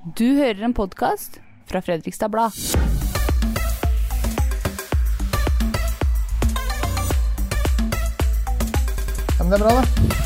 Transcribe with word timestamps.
Du 0.00 0.24
hører 0.32 0.62
en 0.64 0.72
podkast 0.72 1.34
fra 1.68 1.82
Fredrikstad 1.84 2.30
Blad. 2.32 2.54
Ja, 9.36 9.44
men 9.44 9.50
det 9.52 9.58
er 9.58 9.64
bra, 9.66 9.74
det. 9.76 10.16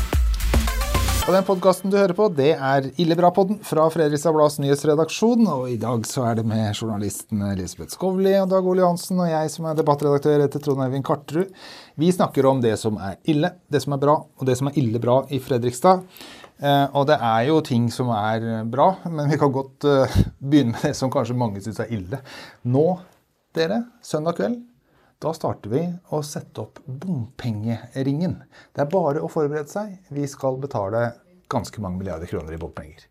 Og 1.25 1.33
den 1.33 1.43
podkasten 1.43 1.91
du 1.91 1.97
hører 1.97 2.15
på, 2.15 2.29
det 2.37 2.53
er 2.53 2.87
Illebra-podden 3.01 3.57
fra 3.67 3.89
Fredrikstad 3.91 4.31
Blads 4.37 4.61
nyhetsredaksjon. 4.63 5.43
Og 5.43 5.67
i 5.73 5.75
dag 5.81 6.07
så 6.07 6.23
er 6.29 6.39
det 6.39 6.47
med 6.47 6.71
journalistene 6.71 7.51
Elisabeth 7.57 7.97
Skovli 7.97 8.37
og 8.39 8.47
Dag 8.53 8.63
Ole 8.63 8.85
Johansen 8.85 9.19
og 9.25 9.27
jeg 9.27 9.51
som 9.51 9.67
er 9.67 9.75
debattredaktør 9.75 10.45
etter 10.45 10.63
Trond 10.63 10.85
Eivind 10.85 11.03
Karterud. 11.03 11.51
Vi 11.99 12.15
snakker 12.15 12.47
om 12.47 12.63
det 12.63 12.77
som 12.79 12.95
er 12.95 13.19
ille, 13.27 13.51
det 13.67 13.83
som 13.83 13.97
er 13.97 14.03
bra, 14.07 14.21
og 14.23 14.47
det 14.47 14.55
som 14.55 14.71
er 14.71 14.79
ille 14.79 15.03
bra 15.03 15.19
i 15.35 15.43
Fredrikstad. 15.43 16.05
Eh, 16.59 16.85
og 16.95 17.07
det 17.09 17.17
er 17.19 17.47
jo 17.49 17.57
ting 17.65 17.89
som 17.91 18.11
er 18.15 18.63
bra, 18.71 18.91
men 19.11 19.27
vi 19.31 19.39
kan 19.39 19.51
godt 19.55 19.87
eh, 19.89 20.21
begynne 20.39 20.75
med 20.75 20.87
det 20.89 20.95
som 20.97 21.11
kanskje 21.13 21.37
mange 21.39 21.63
syns 21.63 21.81
er 21.83 21.91
ille. 21.95 22.21
Nå, 22.71 22.85
dere, 23.55 23.81
søndag 24.05 24.39
kveld, 24.39 24.61
da 25.23 25.31
starter 25.35 25.71
vi 25.71 25.81
å 26.13 26.21
sette 26.25 26.63
opp 26.63 26.79
bompengeringen. 26.85 28.39
Det 28.75 28.83
er 28.83 28.91
bare 28.91 29.23
å 29.23 29.31
forberede 29.31 29.71
seg. 29.71 29.97
Vi 30.13 30.27
skal 30.29 30.59
betale 30.61 31.09
ganske 31.51 31.81
mange 31.83 32.01
milliarder 32.01 32.29
kroner 32.29 32.55
i 32.55 32.59
bompenger. 32.61 33.07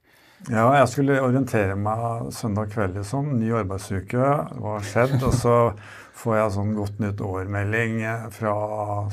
Ja, 0.50 0.66
jeg 0.76 0.88
skulle 0.92 1.22
orientere 1.24 1.76
meg 1.78 2.28
søndag 2.36 2.68
kveld, 2.74 2.98
liksom. 2.98 3.30
Ny 3.40 3.48
arbeidsuke. 3.62 4.20
Hva 4.58 4.74
har 4.76 4.84
skjedd? 4.84 5.16
Og 5.24 5.32
så 5.38 5.54
får 6.20 6.36
jeg 6.36 6.54
sånn 6.58 6.74
Godt 6.76 7.00
nytt 7.00 7.22
år-melding 7.24 7.96
fra 8.34 8.54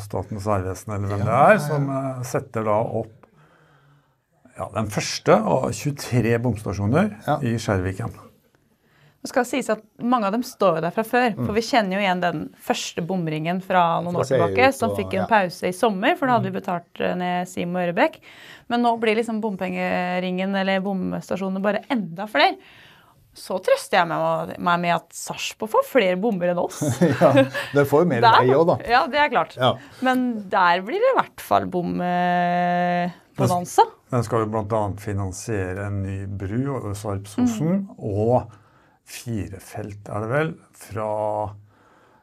Statens 0.02 0.48
vegvesen 0.48 0.96
eller 0.98 1.14
hvem 1.14 1.24
det 1.28 1.38
er, 1.38 1.62
som 1.64 1.88
eh, 1.96 2.22
setter 2.28 2.68
da 2.68 2.78
opp 3.02 3.21
ja, 4.62 4.68
den 4.78 4.90
første 4.94 5.34
av 5.42 5.72
23 5.74 6.38
bomstasjoner 6.44 7.16
Ja. 7.28 7.36
i 7.42 7.58
Skjerviken. 7.62 8.12
Det 9.22 9.30
skal 9.30 9.46
sies 9.46 9.68
at 9.70 9.84
Mange 10.02 10.26
av 10.26 10.32
dem 10.34 10.42
står 10.42 10.80
der 10.82 10.90
fra 10.96 11.04
før. 11.06 11.36
For 11.38 11.54
vi 11.54 11.62
kjenner 11.62 11.94
jo 11.94 12.02
igjen 12.02 12.22
den 12.24 12.40
første 12.58 13.04
bomringen 13.06 13.60
fra 13.62 14.02
noen 14.02 14.16
år 14.18 14.26
tilbake, 14.26 14.72
som 14.74 14.96
fikk 14.98 15.14
en 15.14 15.22
ja. 15.24 15.28
pause 15.30 15.70
i 15.70 15.74
sommer, 15.78 16.16
for 16.18 16.26
da 16.26 16.34
hadde 16.40 16.50
vi 16.50 16.56
betalt 16.58 16.90
eh, 17.06 17.14
ned 17.20 17.46
Simo 17.50 17.78
Ørebekk. 17.84 18.16
Men 18.74 18.82
nå 18.82 18.96
blir 19.02 19.16
liksom 19.20 19.38
bompengeringen 19.44 20.56
eller 20.58 20.82
bomstasjonene 20.82 21.62
bare 21.62 21.84
enda 21.94 22.26
flere. 22.32 22.56
Så 23.38 23.60
trøster 23.64 24.02
jeg 24.02 24.08
meg 24.60 24.80
med 24.82 24.92
at 24.98 25.14
Sarpsborg 25.16 25.70
får 25.72 25.86
flere 25.88 26.18
bommer 26.20 26.50
enn 26.52 26.60
oss. 26.66 26.82
Ja, 27.22 27.30
Den 27.78 27.86
får 27.88 28.00
jo 28.04 28.08
mer 28.16 28.22
Der- 28.26 28.38
vei 28.42 28.50
òg, 28.58 28.66
da. 28.74 28.78
Ja, 28.90 29.06
det 29.08 29.20
er 29.22 29.30
klart. 29.38 29.54
Ja. 29.56 29.76
Men 30.02 30.50
der 30.52 30.82
blir 30.82 30.98
det 31.00 31.10
i 31.14 31.18
hvert 31.22 31.40
fall 31.46 31.66
bombonanza. 31.78 33.86
Den 34.12 34.26
skal 34.28 34.44
jo 34.44 34.50
bl.a. 34.52 34.82
finansiere 35.00 35.88
en 35.88 36.02
ny 36.04 36.18
bru 36.28 36.66
over 36.76 36.96
Sarpsfossen 37.00 37.86
og 37.96 38.52
firefelt, 39.08 40.10
er 40.12 40.26
det 40.26 40.32
vel, 40.32 40.52
fra 40.76 41.12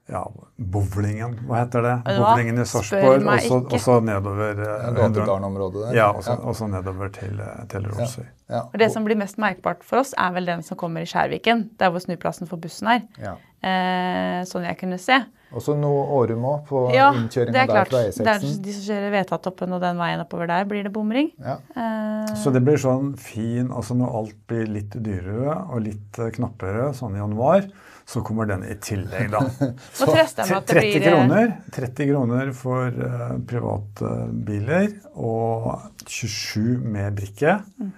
ja, 0.08 0.22
bowlingen, 0.58 1.34
hva 1.46 1.60
heter 1.64 1.82
det? 1.84 1.94
Vet? 2.06 2.18
Bowlingen 2.22 2.58
i 2.62 2.64
Sarpsborg, 2.64 3.26
og 3.72 3.80
så- 3.80 4.00
nedover 4.02 4.50
eh, 4.64 4.92
Gategarn-området 4.96 5.86
der. 5.88 5.94
Ja, 5.96 6.10
og 6.12 6.54
så, 6.56 6.68
nedover 6.70 7.08
til, 7.12 7.40
eh, 7.40 7.64
til 7.68 7.86
Romsøy. 7.90 8.24
Ja. 8.48 8.62
Og 8.72 8.78
Det 8.78 8.90
som 8.92 9.04
blir 9.04 9.16
mest 9.16 9.36
merkbart 9.36 9.82
for 9.84 9.98
oss, 9.98 10.14
er 10.16 10.32
vel 10.32 10.46
den 10.46 10.62
som 10.62 10.76
kommer 10.76 11.00
i 11.02 11.04
Skjærviken. 11.04 11.68
Der 11.78 11.90
hvor 11.90 12.00
snuplassen 12.00 12.48
for 12.48 12.56
bussen 12.56 12.88
er. 12.88 13.02
Ja. 13.20 13.34
Eh, 13.62 14.44
sånn 14.48 14.64
jeg 14.64 14.78
kunne 14.78 14.98
se. 14.98 15.18
Og 15.52 15.62
så 15.64 15.74
noe 15.76 16.04
Årum 16.12 16.42
òg, 16.44 16.66
på 16.68 16.92
Ja, 16.94 17.10
innkjøringa 17.12 17.48
er 17.48 17.66
der 17.66 17.66
klart. 17.66 17.88
fra 17.88 17.98
Det 18.02 18.20
er 18.26 18.38
E6-en. 18.40 18.62
de 18.62 18.72
som 18.72 18.82
kjører 18.94 19.10
Vetatoppen 19.12 19.72
og 19.72 19.80
den 19.80 19.96
veien 19.96 20.20
oppover 20.20 20.46
der, 20.46 20.64
blir 20.64 20.82
det 20.84 20.92
bomring. 20.92 21.30
Ja. 21.40 21.56
Eh, 21.76 22.34
Så 22.36 22.52
det 22.52 22.62
blir 22.64 22.76
sånn 22.76 23.16
fin 23.18 23.68
altså 23.68 23.96
Når 23.96 24.14
alt 24.14 24.34
blir 24.46 24.66
litt 24.66 24.90
dyrere 24.90 25.70
og 25.72 25.82
litt 25.82 26.18
eh, 26.18 26.30
knappere, 26.30 26.92
sånn 26.94 27.14
i 27.16 27.18
januar, 27.18 27.64
så 28.08 28.22
kommer 28.24 28.46
den 28.48 28.64
i 28.64 28.74
tillegg, 28.80 29.28
da. 29.34 29.42
så 29.98 30.06
trøster 30.08 30.46
jeg 30.46 30.48
meg 30.48 30.56
at 30.56 30.70
det 30.70 30.76
30 30.78 30.94
eh, 30.96 31.02
kroner, 31.04 31.50
30 31.76 32.06
kroner 32.08 32.52
for 32.56 33.02
uh, 33.04 33.34
private 33.50 34.12
biler 34.48 34.94
og 35.12 35.66
27 36.06 36.78
med 36.88 37.18
brikke. 37.18 37.58
Mm. 37.76 37.90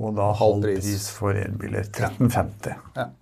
Og 0.00 0.16
da 0.16 0.30
Halv 0.38 0.64
pris. 0.64 1.10
for 1.12 1.36
elbiler. 1.36 1.84
1350. 1.84 3.12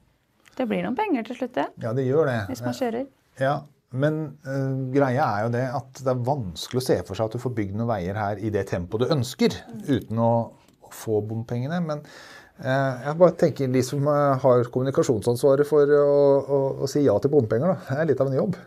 Det 0.55 0.69
blir 0.71 0.87
noen 0.87 0.95
penger 0.95 1.27
til 1.27 1.41
slutt, 1.41 1.57
det. 1.57 1.67
ja, 1.83 1.91
det 1.99 2.07
gjør 2.07 2.31
det. 2.31 2.39
Hvis 2.53 2.63
man 2.63 2.79
kjører. 2.79 3.11
Ja, 3.41 3.59
Men 3.91 4.21
uh, 4.47 4.87
greia 4.95 5.27
er 5.27 5.47
jo 5.49 5.53
det 5.57 5.67
at 5.81 6.05
det 6.05 6.13
er 6.13 6.27
vanskelig 6.31 6.79
å 6.79 6.87
se 6.93 7.01
for 7.09 7.19
seg 7.19 7.27
at 7.27 7.35
du 7.35 7.43
får 7.43 7.57
bygd 7.57 7.75
noen 7.81 7.91
veier 7.91 8.23
her 8.23 8.39
i 8.39 8.53
det 8.55 8.69
tempoet 8.71 9.03
du 9.03 9.15
ønsker, 9.17 9.57
uten 9.89 10.23
å, 10.23 10.33
få 10.95 11.21
bompengene. 11.23 11.77
Men 11.87 12.01
jeg 12.65 13.17
bare 13.23 13.37
tenker 13.41 13.71
de 13.73 13.83
som 13.87 14.05
eh, 14.11 14.35
har 14.43 14.67
kommunikasjonsansvaret 14.75 15.69
for 15.69 15.95
å, 15.97 16.11
å, 16.41 16.61
å 16.85 16.91
si 16.91 17.05
ja 17.07 17.17
til 17.23 17.33
bompenger, 17.33 17.73
da. 17.75 17.81
Det 17.89 17.99
er 18.05 18.11
litt 18.13 18.21
av 18.21 18.31
en 18.33 18.39
jobb. 18.43 18.59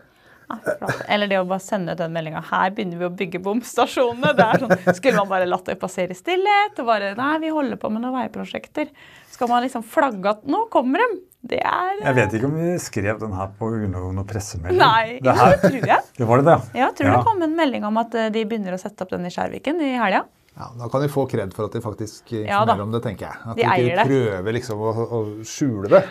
Ja. 0.44 0.88
Eller 1.08 1.30
det 1.30 1.38
å 1.40 1.46
bare 1.48 1.62
sende 1.64 1.94
ut 1.94 1.98
den 1.98 2.12
meldinga. 2.12 2.42
Her 2.50 2.72
begynner 2.76 2.98
vi 3.00 3.06
å 3.08 3.12
bygge 3.16 3.40
bomstasjonene. 3.44 4.34
Det 4.36 4.44
er 4.44 4.60
sånn, 4.60 4.74
skulle 4.98 5.16
man 5.22 5.30
bare 5.30 5.46
latt 5.48 5.70
det 5.70 5.78
passere 5.80 6.12
i 6.12 6.18
stillhet? 6.18 6.76
Og 6.82 6.88
bare 6.90 7.14
Nei, 7.16 7.30
vi 7.46 7.52
holder 7.54 7.80
på 7.80 7.88
med 7.94 8.04
noen 8.04 8.18
veiprosjekter. 8.18 8.90
Skal 9.32 9.48
man 9.50 9.64
liksom 9.64 9.86
flagge 9.88 10.34
at 10.36 10.44
nå 10.46 10.66
kommer 10.74 11.00
de? 11.00 11.22
Det 11.54 11.58
er 11.60 11.98
Jeg 12.00 12.16
vet 12.16 12.36
ikke 12.38 12.48
om 12.48 12.54
vi 12.56 12.74
skrev 12.80 13.18
den 13.20 13.32
her 13.36 13.50
på 13.58 13.68
noen 13.88 14.20
pressemelding. 14.28 14.78
Nei, 14.80 15.18
Det, 15.18 15.32
jo, 15.32 15.34
her, 15.40 15.56
det 15.56 15.72
tror 15.72 15.90
jeg. 15.94 16.06
det 16.20 16.28
var 16.28 16.40
det, 16.40 16.46
det. 16.52 16.58
Ja, 16.78 16.86
jeg 16.86 16.94
tror 17.00 17.10
Ja. 17.10 17.16
det 17.18 17.26
kom 17.32 17.42
en 17.48 17.56
melding 17.58 17.84
om 17.88 17.98
at 18.04 18.14
eh, 18.20 18.30
de 18.32 18.44
begynner 18.48 18.76
å 18.76 18.80
sette 18.80 19.04
opp 19.04 19.12
den 19.16 19.26
i 19.28 19.32
Skjærviken 19.32 19.80
i 19.84 19.94
helga. 20.00 20.24
Ja, 20.56 20.68
Da 20.78 20.88
kan 20.88 21.02
de 21.02 21.08
få 21.10 21.24
kred 21.26 21.54
for 21.54 21.66
at 21.66 21.72
de 21.74 21.80
faktisk 21.82 22.30
Ja 22.46 22.60
om 22.62 22.92
det, 22.94 23.02
tenker 23.02 23.26
jeg. 23.26 23.40
At 23.42 23.56
De 23.58 23.64
de, 23.64 23.88
ikke 23.90 24.06
prøver 24.06 24.54
liksom 24.54 24.78
å, 24.86 24.92
å 25.02 25.20
skjule 25.42 25.90
det. 25.90 26.02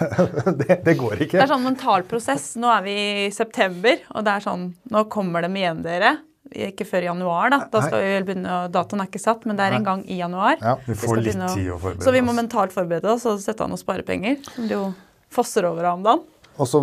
det. 0.62 0.78
Det 0.86 0.94
går 0.96 1.20
Det 1.26 1.42
er 1.42 1.50
sånn 1.50 1.66
mental 1.66 2.06
prosess. 2.08 2.54
Nå 2.60 2.70
er 2.72 2.86
vi 2.86 2.96
i 3.26 3.28
september, 3.34 4.00
og 4.14 4.24
det 4.24 4.38
er 4.38 4.46
sånn 4.46 4.66
Nå 4.90 5.04
kommer 5.12 5.44
de 5.44 5.52
igjen, 5.60 5.84
dere. 5.84 6.16
Ikke 6.50 6.86
før 6.88 7.04
januar, 7.10 7.52
da. 7.52 7.60
Da 7.70 7.82
skal 7.84 8.00
vi 8.02 8.14
begynne, 8.30 8.56
Datoen 8.72 9.04
er 9.04 9.10
ikke 9.10 9.20
satt, 9.22 9.44
men 9.46 9.58
det 9.58 9.68
er 9.68 9.76
en 9.76 9.86
gang 9.86 10.00
i 10.08 10.16
januar. 10.18 10.56
Ja. 10.58 10.74
Vi 10.86 10.96
får 10.96 11.12
får 11.12 11.20
litt 11.22 11.36
å- 11.36 11.54
tid 11.54 11.68
å 11.70 11.78
forberede 11.78 12.00
oss. 12.00 12.08
Så 12.08 12.14
vi 12.16 12.22
må 12.26 12.34
mentalt 12.34 12.72
forberede 12.74 13.12
oss 13.12 13.26
og 13.28 13.38
sette 13.44 13.62
av 13.62 13.70
noen 13.70 13.78
sparepenger. 13.78 14.40
Som 14.48 14.66
det 14.66 14.74
jo 14.78 14.88
fosser 15.30 15.68
over 15.68 15.84
av 15.84 16.00
om 16.00 16.02
dagen. 16.08 16.24
Og 16.60 16.66
så 16.68 16.80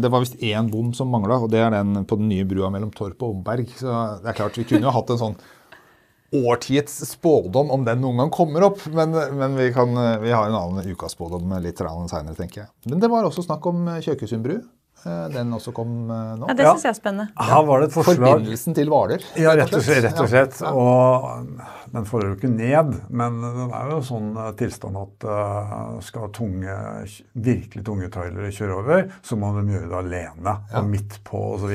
Det 0.00 0.10
var 0.10 0.20
visst 0.20 0.36
én 0.40 0.70
bom 0.70 0.92
som 0.94 1.08
mangla, 1.08 1.42
og 1.42 1.50
det 1.50 1.58
er 1.60 1.70
den 1.70 2.04
på 2.04 2.16
den 2.16 2.28
nye 2.28 2.44
brua 2.44 2.70
mellom 2.70 2.92
Torp 2.94 3.20
og 3.22 3.36
Omberg. 3.36 3.66
Så 3.76 4.22
det 4.22 4.28
er 4.28 4.38
klart, 4.38 4.56
Vi 4.56 4.64
kunne 4.64 4.86
jo 4.86 4.90
hatt 4.90 5.10
en 5.10 5.18
sånn 5.18 5.36
årtiets 6.32 7.00
spådom 7.10 7.70
om 7.74 7.84
den 7.86 8.00
noen 8.04 8.20
gang 8.24 8.30
kommer 8.34 8.68
opp, 8.68 8.84
men, 8.94 9.10
men 9.38 9.56
vi, 9.58 9.70
kan, 9.74 9.94
vi 10.22 10.30
har 10.30 10.46
en 10.50 10.58
annen 10.60 10.92
ukaspådom 10.92 11.56
litt 11.64 11.78
seinere, 11.82 12.36
tenker 12.38 12.64
jeg. 12.64 12.68
Men 12.90 13.00
det 13.02 13.10
var 13.10 13.26
også 13.26 13.42
snakk 13.48 13.66
om 13.66 13.88
Kjøkesund 14.04 14.44
bru. 14.46 14.60
Eh, 15.00 15.28
Den 15.32 15.48
også 15.56 15.72
kom 15.72 16.10
eh, 16.12 16.32
nå. 16.36 16.48
Ja, 16.50 16.54
Det 16.54 16.64
Ja. 16.66 16.72
syns 16.74 16.82
jeg 16.84 16.90
er 16.92 16.98
spennende. 16.98 17.28
Her 17.40 17.62
var 17.64 17.80
det 17.80 17.86
et 17.88 17.94
forslag 17.94 18.18
Forbindelsen 18.20 18.74
til 18.76 18.90
Hvaler. 18.92 19.22
Ja, 19.40 19.54
rett 19.56 19.72
og 19.74 19.82
slett. 19.86 20.02
Rett 20.04 20.20
og 20.20 20.28
slett. 20.28 20.58
Ja. 20.60 20.72
Og 20.76 21.94
den 21.94 22.04
får 22.10 22.26
jo 22.26 22.34
ikke 22.36 22.50
ned, 22.52 22.98
men 23.08 23.40
den 23.40 23.72
er 23.80 23.94
jo 23.94 24.02
sånn 24.04 24.28
eh, 24.36 24.50
tilstand 24.60 25.00
at 25.00 25.24
eh, 25.24 25.72
skal 26.04 26.28
tunge, 26.36 26.76
virkelig 27.34 27.84
tunge 27.88 28.10
trailere 28.12 28.52
kjøre 28.52 28.76
over, 28.82 29.08
så 29.24 29.40
må 29.40 29.54
de 29.56 29.72
gjøre 29.72 29.88
det 29.88 29.98
alene 30.04 30.56
og 30.76 30.92
midt 30.92 31.16
på 31.24 31.40
osv. 31.56 31.72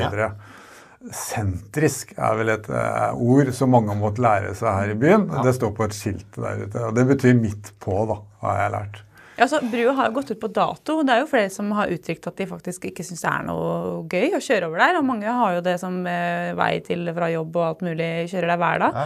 Ja. 1.06 1.16
Sentrisk 1.16 2.16
er 2.18 2.38
vel 2.40 2.52
et 2.56 2.70
uh, 2.72 3.14
ord 3.14 3.52
som 3.54 3.74
mange 3.76 3.94
har 3.94 4.00
måttet 4.00 4.24
lære 4.26 4.54
seg 4.58 4.70
her 4.74 4.94
i 4.94 5.00
byen. 5.00 5.28
Det 5.46 5.56
står 5.58 5.74
på 5.78 5.86
et 5.86 5.98
skilt 5.98 6.40
der 6.40 6.66
ute. 6.66 6.86
og 6.88 6.96
Det 6.98 7.06
betyr 7.14 7.36
midt 7.38 7.74
på, 7.84 8.00
da, 8.10 8.22
har 8.46 8.64
jeg 8.64 8.74
lært. 8.78 9.02
Ja, 9.36 9.48
så 9.52 9.60
Brua 9.68 9.92
har 9.98 10.08
jo 10.08 10.16
gått 10.16 10.32
ut 10.32 10.40
på 10.40 10.48
dato. 10.56 11.02
Det 11.04 11.12
er 11.12 11.22
jo 11.22 11.28
flere 11.28 11.50
som 11.52 11.72
har 11.76 11.92
uttrykt 11.92 12.28
at 12.30 12.38
de 12.40 12.48
faktisk 12.48 12.86
ikke 12.88 13.04
syns 13.04 13.26
det 13.26 13.32
er 13.34 13.48
noe 13.50 14.06
gøy 14.08 14.38
å 14.38 14.44
kjøre 14.44 14.70
over 14.70 14.80
der. 14.80 15.00
Og 15.02 15.08
mange 15.10 15.34
har 15.40 15.58
jo 15.58 15.66
det 15.66 15.76
som 15.82 15.98
eh, 16.08 16.54
vei 16.56 16.72
til 16.86 17.04
fra 17.18 17.28
jobb 17.34 17.60
og 17.60 17.66
alt 17.68 17.84
mulig, 17.84 18.08
kjører 18.32 18.54
der 18.54 18.62
hver 18.62 18.86
dag. 18.86 19.02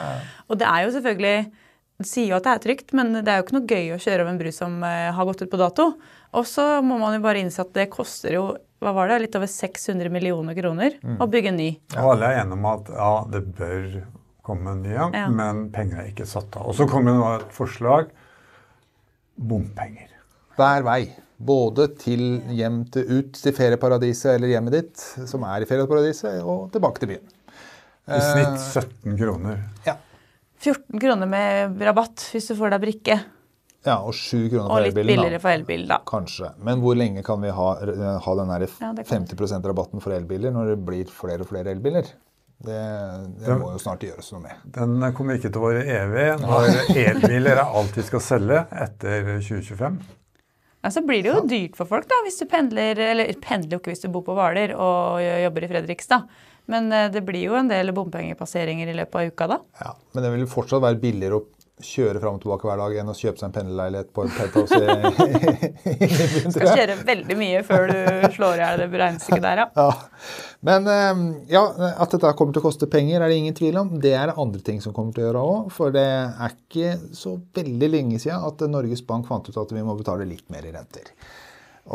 Og 0.47 0.61
det 0.61 0.69
er 0.69 0.85
jo 0.85 0.93
selvfølgelig 0.97 1.65
det 1.99 2.07
sier 2.07 2.29
jo 2.29 2.37
at 2.37 2.45
det 2.45 2.51
er 2.53 2.61
trygt, 2.63 2.93
men 2.95 3.11
det 3.17 3.27
er 3.27 3.41
jo 3.41 3.43
ikke 3.43 3.57
noe 3.57 3.67
gøy 3.67 3.89
å 3.91 3.99
kjøre 3.99 4.23
over 4.23 4.31
en 4.31 4.37
bru 4.39 4.51
som 4.55 4.75
eh, 4.87 5.09
har 5.17 5.25
gått 5.27 5.41
ut 5.43 5.51
på 5.51 5.59
dato. 5.59 5.87
Og 6.37 6.45
så 6.47 6.67
må 6.85 6.99
man 7.01 7.17
jo 7.17 7.25
bare 7.25 7.41
innse 7.41 7.65
at 7.65 7.73
det 7.75 7.89
koster 7.91 8.37
jo 8.37 8.45
hva 8.79 8.93
var 8.95 9.09
det, 9.11 9.17
litt 9.25 9.35
over 9.35 9.49
600 9.51 10.09
millioner 10.13 10.55
kroner 10.55 10.95
å 11.19 11.27
bygge 11.27 11.51
en 11.51 11.57
ny. 11.59 11.69
Og 11.97 12.13
alle 12.13 12.29
er 12.31 12.41
enige 12.43 12.55
om 12.59 12.67
at 12.71 12.91
ja, 12.95 13.11
det 13.33 13.41
bør 13.57 13.87
komme 14.49 14.71
en 14.71 14.83
ny 14.85 14.93
Ja. 14.95 15.27
men 15.29 15.65
penger 15.73 15.99
er 16.03 16.11
ikke 16.13 16.25
satt 16.29 16.55
av. 16.57 16.69
Og 16.71 16.77
så 16.77 16.87
kommer 16.89 17.11
det 17.11 17.19
nå 17.19 17.31
et 17.41 17.51
forslag 17.55 18.09
bompenger. 19.39 20.07
Hver 20.59 20.83
vei. 20.87 21.01
Både 21.39 21.85
til 21.95 22.41
hjem 22.51 22.81
til, 22.91 23.05
ut 23.19 23.37
til 23.39 23.53
ferieparadiset 23.55 24.33
eller 24.33 24.51
hjemmet 24.51 24.73
ditt, 24.75 25.03
som 25.29 25.45
er 25.47 25.63
i 25.63 25.67
ferieparadiset, 25.69 26.41
og 26.43 26.65
tilbake 26.73 26.99
til 26.99 27.13
byen. 27.13 27.29
I 28.09 28.19
snitt 28.25 28.57
17 28.83 29.15
kroner. 29.19 29.61
Ja. 29.85 29.93
14 30.59 30.99
kroner 30.99 31.29
med 31.31 31.79
rabatt 31.87 32.25
hvis 32.33 32.49
du 32.51 32.57
får 32.59 32.73
deg 32.73 32.81
brikke. 32.83 33.19
Ja 33.87 33.97
og 34.03 34.13
sju 34.17 34.49
kroner 34.51 34.71
Og 34.73 34.81
litt 34.83 34.91
elbilen. 34.93 35.11
billigere 35.13 35.39
for 35.43 35.55
elbil, 35.55 35.85
da. 35.87 35.99
Kanskje. 36.09 36.49
Men 36.67 36.81
hvor 36.83 36.97
lenge 36.99 37.23
kan 37.23 37.39
vi 37.41 37.51
ha, 37.55 37.67
ha 38.25 38.35
den 38.41 38.51
der 38.55 38.65
Ja, 38.81 38.91
det 38.97 39.05
kan 39.07 39.25
50% 39.27 39.69
rabatten 39.71 40.03
for 40.03 40.15
elbiler 40.15 40.51
når 40.55 40.73
det 40.73 40.79
blir 40.89 41.05
flere 41.13 41.45
og 41.45 41.51
flere 41.53 41.71
elbiler? 41.75 42.09
Det, 42.59 42.75
det 43.39 43.55
må 43.55 43.69
jo 43.71 43.79
snart 43.79 44.01
gjøres 44.03 44.33
noe 44.33 44.41
med. 44.43 44.63
Den 44.75 44.99
kommer 45.15 45.37
ikke 45.39 45.47
til 45.47 45.61
å 45.61 45.69
være 45.69 45.83
evig 45.95 46.25
når 46.43 46.65
elbiler 47.07 47.55
er 47.61 47.61
alt 47.79 47.95
vi 47.95 48.03
skal 48.03 48.23
selge 48.25 48.65
etter 48.83 49.29
2025. 49.39 49.99
Ja, 50.79 50.91
så 50.95 51.01
blir 51.03 51.23
det 51.23 51.31
jo 51.31 51.39
dyrt 51.47 51.75
for 51.79 51.87
folk 51.87 52.05
da, 52.07 52.17
hvis 52.23 52.37
du 52.39 52.45
pendler, 52.51 52.99
eller 53.11 53.31
pendler 53.43 53.75
jo 53.75 53.79
ikke 53.81 53.91
hvis 53.93 54.03
du 54.03 54.09
bor 54.11 54.23
på 54.27 54.35
Hvaler 54.35 54.71
og 54.79 55.19
jobber 55.23 55.65
i 55.67 55.71
Fredrikstad. 55.71 56.27
Men 56.69 56.91
eh, 56.93 57.07
det 57.11 57.23
blir 57.25 57.47
jo 57.49 57.55
en 57.59 57.67
del 57.71 57.89
bompengepasseringer 57.95 58.91
i 58.91 58.95
løpet 58.99 59.15
av 59.23 59.31
uka 59.31 59.47
da. 59.55 59.57
Ja, 59.81 59.95
Men 60.13 60.23
det 60.27 60.31
vil 60.35 60.45
fortsatt 60.51 60.83
være 60.83 60.99
billigere 61.01 61.39
å 61.39 61.45
kjøre 61.83 62.19
fram 62.19 62.37
og 62.37 62.43
tilbake 62.43 62.67
hver 62.67 62.79
dag 62.81 62.95
enn 63.01 63.11
å 63.11 63.15
kjøpe 63.15 63.39
seg 63.39 63.47
en 63.47 63.55
pendlerleilighet 63.55 64.09
på 64.15 64.25
en 64.25 64.33
penthouse 64.35 64.79
Du 64.79 66.51
skal 66.55 66.71
kjøre 66.75 66.97
veldig 67.07 67.37
mye 67.39 67.63
før 67.67 67.89
du 67.91 67.99
slår 68.35 68.59
i 68.59 68.63
hjel 68.63 68.83
det 68.83 68.89
regnestykket 69.03 69.45
der, 69.45 69.63
ja. 69.63 69.67
Ja. 69.79 69.89
Men 70.65 70.87
eh, 70.91 71.21
ja, 71.53 71.63
at 71.95 72.11
dette 72.11 72.33
kommer 72.37 72.55
til 72.55 72.63
å 72.63 72.67
koste 72.67 72.89
penger, 72.91 73.21
er 73.21 73.31
det 73.31 73.39
ingen 73.39 73.55
tvil 73.55 73.79
om. 73.79 73.93
Det 74.03 74.11
er 74.17 74.33
andre 74.35 74.59
ting 74.65 74.81
som 74.83 74.95
kommer 74.95 75.15
til 75.15 75.23
å 75.23 75.29
gjøre 75.29 75.43
òg. 75.53 75.69
For 75.71 75.95
det 75.95 76.07
er 76.09 76.55
ikke 76.55 76.97
så 77.15 77.37
veldig 77.55 77.91
lenge 77.93 78.19
siden 78.19 78.43
at 78.43 78.65
Norges 78.67 79.05
Bank 79.07 79.29
fant 79.29 79.47
ut 79.47 79.61
at 79.61 79.71
vi 79.75 79.85
må 79.85 79.95
betale 79.99 80.27
litt 80.27 80.49
mer 80.51 80.67
i 80.67 80.73
renter. 80.75 81.13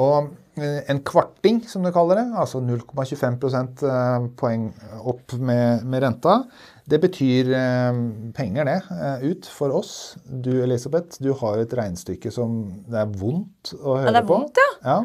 Og 0.00 0.32
eh, 0.58 0.80
en 0.90 1.00
kvarting, 1.06 1.60
som 1.70 1.84
du 1.84 1.92
kaller 1.94 2.18
det, 2.18 2.26
altså 2.40 2.60
0,25 2.64 3.84
eh, 3.86 4.28
poeng 4.38 4.66
opp 5.06 5.36
med, 5.38 5.84
med, 5.86 6.02
renta, 6.02 6.40
det 6.84 7.00
betyr 7.00 7.50
eh, 7.56 7.98
penger, 8.36 8.68
det, 8.68 8.78
ut 9.24 9.46
for 9.48 9.72
oss. 9.72 10.16
Du 10.24 10.52
Elisabeth, 10.62 11.16
du 11.22 11.32
har 11.40 11.60
et 11.62 11.76
regnestykke 11.78 12.32
som 12.34 12.64
det 12.90 13.04
er 13.06 13.12
vondt 13.20 13.72
å 13.78 13.96
høre 14.02 14.04
på. 14.04 14.10
Ja, 14.10 14.16
det 14.16 14.20
er 14.20 14.28
vondt, 14.28 14.60
ja. 14.60 14.72
ja. 14.90 14.98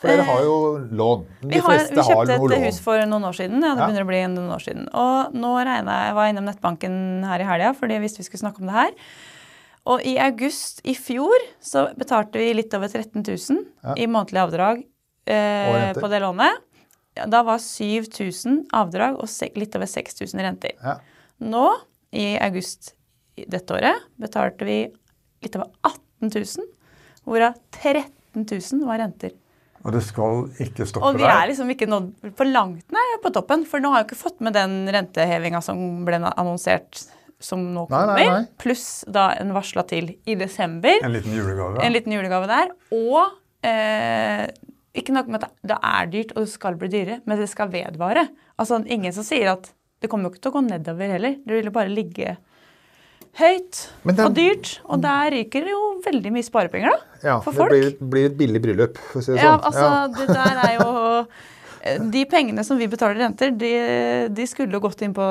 For 0.00 0.08
dere 0.08 0.24
har 0.24 0.44
jo 0.46 0.54
lån. 0.96 1.24
De 1.42 1.50
vi, 1.50 1.58
har, 1.60 1.82
vi 1.90 2.04
kjøpte 2.06 2.36
et 2.38 2.40
lån. 2.40 2.62
hus 2.64 2.78
for 2.80 3.02
noen 3.10 3.26
år 3.28 3.36
siden. 3.36 3.58
Ja, 3.60 3.74
det 3.76 3.82
begynner 3.82 4.06
å 4.06 4.08
bli 4.08 4.20
noen 4.32 4.54
år 4.54 4.62
siden. 4.64 4.86
Og 4.96 5.34
nå 5.36 5.50
jeg, 5.60 5.82
var 6.16 6.30
innom 6.30 6.46
nettbanken 6.48 6.94
her 7.28 7.42
i 7.42 7.48
helga, 7.48 7.74
fordi 7.76 7.98
jeg 7.98 8.04
visste 8.06 8.22
vi 8.22 8.30
skulle 8.30 8.44
snakke 8.46 8.64
om 8.64 8.70
det 8.70 8.78
her. 8.78 8.94
Og 9.92 10.06
i 10.08 10.14
august 10.22 10.80
i 10.88 10.94
fjor 10.96 11.44
så 11.64 11.88
betalte 11.98 12.40
vi 12.40 12.54
litt 12.56 12.72
over 12.76 12.88
13 12.88 13.20
000 13.20 13.60
ja. 13.84 13.98
i 13.98 14.08
månedlig 14.08 14.40
avdrag 14.40 14.82
eh, 15.28 15.92
på 15.96 16.12
det 16.12 16.22
lånet. 16.24 16.64
Da 17.28 17.42
var 17.46 17.60
7000 17.62 18.64
avdrag 18.76 19.18
og 19.20 19.28
litt 19.58 19.76
over 19.76 19.90
6000 19.90 20.44
renter. 20.44 20.76
Ja. 20.80 20.96
Nå, 21.40 21.66
i 22.16 22.32
august 22.42 22.94
dette 23.36 23.76
året, 23.76 24.08
betalte 24.20 24.66
vi 24.68 24.80
litt 25.44 25.56
over 25.56 25.70
18 25.86 26.32
000, 26.34 26.66
hvorav 27.24 27.56
13 27.76 28.44
000 28.44 28.88
var 28.88 29.00
renter. 29.00 29.36
Og 29.80 29.94
det 29.94 30.02
skal 30.04 30.42
ikke 30.60 30.84
stoppe 30.84 31.06
der? 31.06 31.14
Og 31.14 31.20
vi 31.22 31.24
er 31.24 31.46
liksom 31.48 31.70
ikke 31.72 31.88
nådd 31.88 32.34
på 32.36 32.46
langt 32.50 32.92
nær 32.92 33.14
på 33.24 33.32
toppen. 33.32 33.64
For 33.68 33.80
nå 33.80 33.92
har 33.94 34.02
jeg 34.02 34.10
ikke 34.10 34.20
fått 34.26 34.42
med 34.44 34.52
den 34.52 34.82
rentehevinga 34.92 35.62
som 35.64 36.04
ble 36.04 36.20
annonsert 36.28 37.00
som 37.40 37.62
nå 37.72 37.86
kommer, 37.88 38.44
pluss 38.60 39.06
da 39.08 39.30
en 39.40 39.54
varsla 39.56 39.86
til 39.88 40.12
i 40.28 40.36
desember. 40.36 41.00
En 41.00 41.14
liten 41.14 41.32
julegave. 41.32 41.80
En 41.80 41.94
liten 41.94 42.12
julegave 42.12 42.50
der. 42.50 42.74
Og 42.92 43.22
eh, 43.64 44.44
ikke 44.96 45.14
nok 45.14 45.28
med 45.30 45.44
at 45.46 45.52
det 45.66 45.76
er 45.76 46.08
dyrt, 46.10 46.32
og 46.34 46.44
det 46.44 46.52
skal 46.52 46.78
bli 46.78 46.90
dyrere, 46.90 47.20
men 47.28 47.38
det 47.38 47.48
skal 47.50 47.70
vedvare. 47.72 48.26
Altså 48.60 48.80
ingen 48.86 49.14
som 49.14 49.26
sier 49.26 49.52
at 49.52 49.70
det 50.00 50.08
kommer 50.10 50.28
jo 50.28 50.34
ikke 50.34 50.44
til 50.46 50.52
å 50.52 50.56
gå 50.56 50.62
nedover 50.66 51.12
heller. 51.14 51.36
Det 51.44 51.58
vil 51.58 51.68
jo 51.68 51.74
bare 51.74 51.92
ligge 51.92 52.36
høyt 53.38 53.80
den, 54.02 54.20
og 54.24 54.34
dyrt. 54.34 54.72
Og 54.88 55.02
der 55.04 55.30
ryker 55.36 55.66
det 55.66 55.74
jo 55.74 55.82
veldig 56.06 56.32
mye 56.34 56.46
sparepenger, 56.46 56.94
da. 56.94 57.18
Ja, 57.22 57.38
for 57.44 57.56
folk. 57.56 57.74
Det 57.74 57.80
blir, 58.00 58.10
blir 58.14 58.28
et 58.30 58.36
billig 58.38 58.62
bryllup, 58.64 59.00
for 59.10 59.20
å 59.20 59.24
si 59.24 59.34
det 59.34 59.42
sånn. 59.42 59.46
Ja, 59.46 59.56
altså, 59.58 59.86
ja. 59.86 60.06
det 60.16 60.26
der 60.32 60.62
er 60.64 60.76
jo 60.80 60.90
de 62.12 62.24
pengene 62.28 62.60
som 62.64 62.76
vi 62.76 62.88
betaler 62.90 63.16
i 63.16 63.22
renter, 63.22 63.52
de, 63.56 63.70
de 64.28 64.46
skulle 64.48 64.74
jo 64.76 64.82
gått 64.84 65.00
inn 65.04 65.14
på 65.16 65.24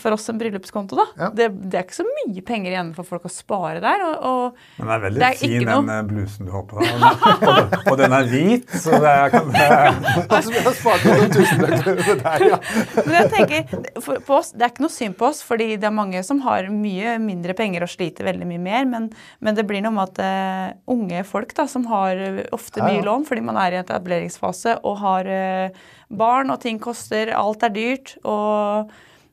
for 0.00 0.16
oss 0.16 0.28
en 0.32 0.38
bryllupskonto. 0.40 0.96
da. 0.96 1.06
Ja. 1.18 1.28
Det, 1.36 1.48
det, 1.60 1.76
er 1.76 1.84
ikke 1.84 1.98
så 1.98 2.06
mye 2.06 2.44
penger 2.46 2.72
igjen 2.72 2.92
for 2.96 3.08
folk 3.08 3.26
å 3.28 3.32
spare 3.32 3.82
der. 3.84 4.04
Og, 4.06 4.24
og 4.24 4.80
Men 4.80 4.88
det 4.88 4.94
er 4.94 5.02
veldig 5.04 5.20
det 5.20 5.28
er 5.28 5.38
fin, 5.40 5.56
den 5.58 5.90
noe... 5.90 5.98
blusen 6.08 6.48
du 6.48 6.54
har 6.54 6.64
på 6.70 6.80
deg. 6.80 6.88
Og, 7.50 7.74
og, 7.90 7.94
den 7.98 8.14
er 8.14 8.26
hvit, 8.28 8.72
så 8.82 8.98
det 9.00 9.10
er, 9.10 9.30
kan, 9.32 9.48
det 9.52 9.66
altså, 10.36 10.52
vi 10.52 10.62
har 10.64 10.74
spart 10.76 11.04
noen 11.06 11.32
tusenlapper 11.34 12.20
der, 12.20 12.44
ja. 12.46 12.58
Men 12.96 13.14
jeg 13.16 13.30
tenker, 13.32 13.86
for, 14.04 14.20
på 14.26 14.36
oss, 14.36 14.52
Det 14.54 14.66
er 14.66 14.72
ikke 14.72 14.84
noe 14.84 14.94
synd 14.94 15.16
på 15.18 15.28
oss, 15.30 15.40
fordi 15.46 15.68
det 15.80 15.88
er 15.88 15.94
mange 15.94 16.22
som 16.26 16.42
har 16.44 16.68
mye 16.72 17.16
mindre 17.22 17.56
penger 17.58 17.84
og 17.86 17.92
sliter 17.92 18.28
veldig 18.28 18.48
mye 18.48 18.62
mer. 18.62 18.88
Men, 18.90 19.08
men 19.40 19.58
det 19.58 19.66
blir 19.68 19.82
noe 19.84 19.94
med 19.96 20.12
at 20.12 20.22
uh, 20.22 20.94
unge 20.94 21.24
folk 21.28 21.54
da, 21.56 21.66
som 21.70 21.86
har 21.90 22.20
ofte 22.54 22.84
mye 22.84 23.00
ja, 23.00 23.02
ja. 23.02 23.08
lån 23.08 23.26
fordi 23.28 23.44
man 23.50 23.58
er 23.60 23.74
i 23.74 23.80
en 23.80 23.86
etableringsfase 23.86 24.78
og 24.86 25.00
har 25.02 25.30
uh, 25.30 25.89
barn, 26.08 26.50
og 26.50 26.60
ting 26.62 26.80
koster. 26.82 27.32
Alt 27.36 27.64
er 27.66 27.74
dyrt. 27.74 28.16
og 28.24 28.90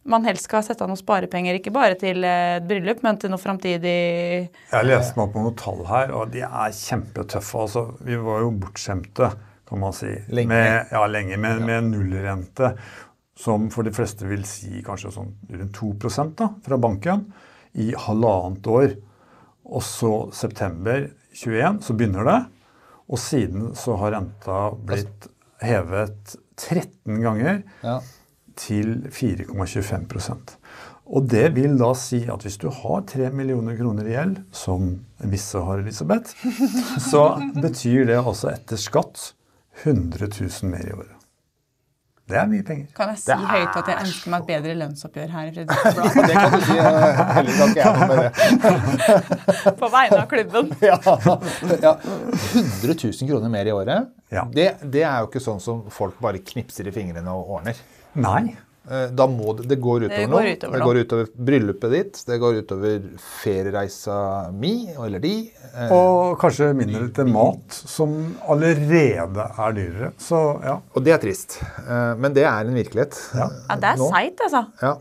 man 0.07 0.24
helst 0.24 0.48
skal 0.48 0.63
sette 0.63 0.86
av 0.86 0.88
noen 0.88 1.00
sparepenger, 1.00 1.57
ikke 1.59 1.74
bare 1.75 1.98
til 2.00 2.24
et 2.24 2.63
bryllup, 2.68 3.01
men 3.04 3.18
til 3.19 3.31
noe 3.33 3.42
framtidig 3.42 3.98
Jeg 4.48 4.88
leste 4.88 5.18
meg 5.18 5.25
opp 5.25 5.33
på 5.36 5.44
noen 5.44 5.57
tall 5.59 5.81
her, 5.89 6.13
og 6.15 6.31
de 6.31 6.45
er 6.48 6.77
kjempetøffe. 6.77 7.65
Altså, 7.65 7.83
vi 8.07 8.19
var 8.24 8.45
jo 8.45 8.54
bortskjemte, 8.62 9.31
kan 9.68 9.83
man 9.83 9.95
si. 9.95 10.13
Lenge. 10.31 10.54
Med, 10.54 10.94
ja, 10.95 11.04
lenge. 11.12 11.39
Med, 11.44 11.59
ja. 11.59 11.68
med 11.71 11.92
nullrente, 11.92 12.71
som 13.38 13.68
for 13.74 13.86
de 13.86 13.94
fleste 13.94 14.30
vil 14.30 14.48
si 14.48 14.80
kanskje 14.86 15.12
sånn 15.13 15.36
rundt 15.51 15.81
2% 15.81 16.39
da, 16.39 16.50
fra 16.65 16.80
banken, 16.81 17.27
i 17.77 17.92
halvannet 18.07 18.71
år. 18.71 18.95
Og 19.68 19.83
så 19.83 20.13
september 20.31 21.10
21 21.36 21.83
så 21.83 22.00
begynner 22.00 22.31
det, 22.31 22.42
og 23.12 23.19
siden 23.21 23.74
så 23.77 24.00
har 24.00 24.15
renta 24.15 24.69
blitt 24.88 25.27
hevet 25.63 26.38
13 26.57 27.21
ganger 27.21 27.62
ja. 27.83 27.98
til 28.57 29.07
4,25% 29.13 30.56
Og 31.07 31.27
det 31.31 31.45
vil 31.56 31.77
da 31.80 31.92
si 31.98 32.24
at 32.27 32.44
hvis 32.44 32.59
du 32.62 32.69
har 32.74 33.06
3 33.07 33.30
millioner 33.31 33.77
kroner 33.80 34.09
i 34.09 34.15
gjeld, 34.15 34.42
som 34.51 34.89
visse 35.31 35.62
har, 35.63 35.83
Elisabeth, 35.83 36.33
så 37.12 37.30
betyr 37.56 38.09
det 38.09 38.18
altså 38.19 38.51
etter 38.51 38.81
skatt 38.81 39.31
100 39.86 40.27
000 40.33 40.74
mer 40.74 40.89
i 40.89 40.98
året. 40.98 41.17
Det 42.27 42.35
er 42.35 42.47
mye 42.51 42.63
penger. 42.68 42.88
Kan 42.95 43.12
jeg 43.13 43.21
si 43.21 43.31
er... 43.31 43.44
høyt 43.47 43.75
at 43.79 43.89
jeg 43.91 44.03
ønsker 44.03 44.31
meg 44.33 44.41
et 44.41 44.47
bedre 44.50 44.74
lønnsoppgjør 44.81 45.29
her 45.31 45.47
i 45.47 45.53
Fredrikstad 45.56 46.18
det 46.27 46.35
kan 46.35 46.51
du 46.51 46.65
si. 46.65 46.75
Heller 47.38 47.53
skal 47.56 47.71
ikke 47.71 47.85
jeg 47.85 48.09
med 48.09 48.18
det. 48.19 49.75
På 49.81 49.89
vegne 49.94 50.19
av 50.19 50.27
klubben. 50.33 50.74
ja, 50.89 50.97
ja. 51.85 51.94
100 51.95 52.97
000 53.00 53.31
kroner 53.31 53.53
mer 53.53 53.71
i 53.71 53.75
året. 53.75 54.12
Ja. 54.33 54.44
Det, 54.51 54.68
det, 54.83 55.06
er 55.07 55.24
jo 55.24 55.31
ikke 55.31 55.44
sånn 55.44 55.63
som 55.63 55.85
folk 55.94 56.19
bare 56.24 56.44
knipser 56.44 56.91
i 56.91 56.95
fingrene 56.95 57.31
og 57.31 57.56
ordner. 57.59 57.79
Nei. 58.19 58.57
Eh, 58.88 59.07
da 59.12 59.25
må 59.28 59.51
det, 59.57 59.66
det 59.68 59.78
går 59.84 60.06
utover 60.06 60.30
noe. 60.31 60.56
Det 60.56 60.81
går 60.84 61.00
utover 61.04 61.31
bryllupet 61.50 61.92
ditt, 61.92 62.19
det 62.30 62.38
går 62.39 62.62
utover 62.63 63.07
feriereisa 63.42 64.18
mi 64.56 64.74
eller 64.94 65.24
de. 65.24 65.34
Eh, 65.74 65.92
og 65.92 66.38
kanskje 66.42 66.72
mindre 66.78 67.07
til 67.16 67.31
mat, 67.34 67.79
som 67.96 68.15
allerede 68.48 69.48
er 69.48 69.75
dyrere. 69.75 70.12
Så, 70.24 70.39
ja. 70.63 70.77
Og 70.96 71.03
det 71.03 71.17
er 71.17 71.24
trist. 71.24 71.60
Eh, 71.84 72.13
men 72.15 72.36
det 72.38 72.48
er 72.48 72.62
en 72.63 72.79
virkelighet. 72.79 73.20
Ja, 73.36 73.50
ja 73.67 73.82
det 73.84 73.91
er 73.91 74.06
seigt, 74.06 74.46
altså. 74.48 74.63
Ja. 74.84 74.96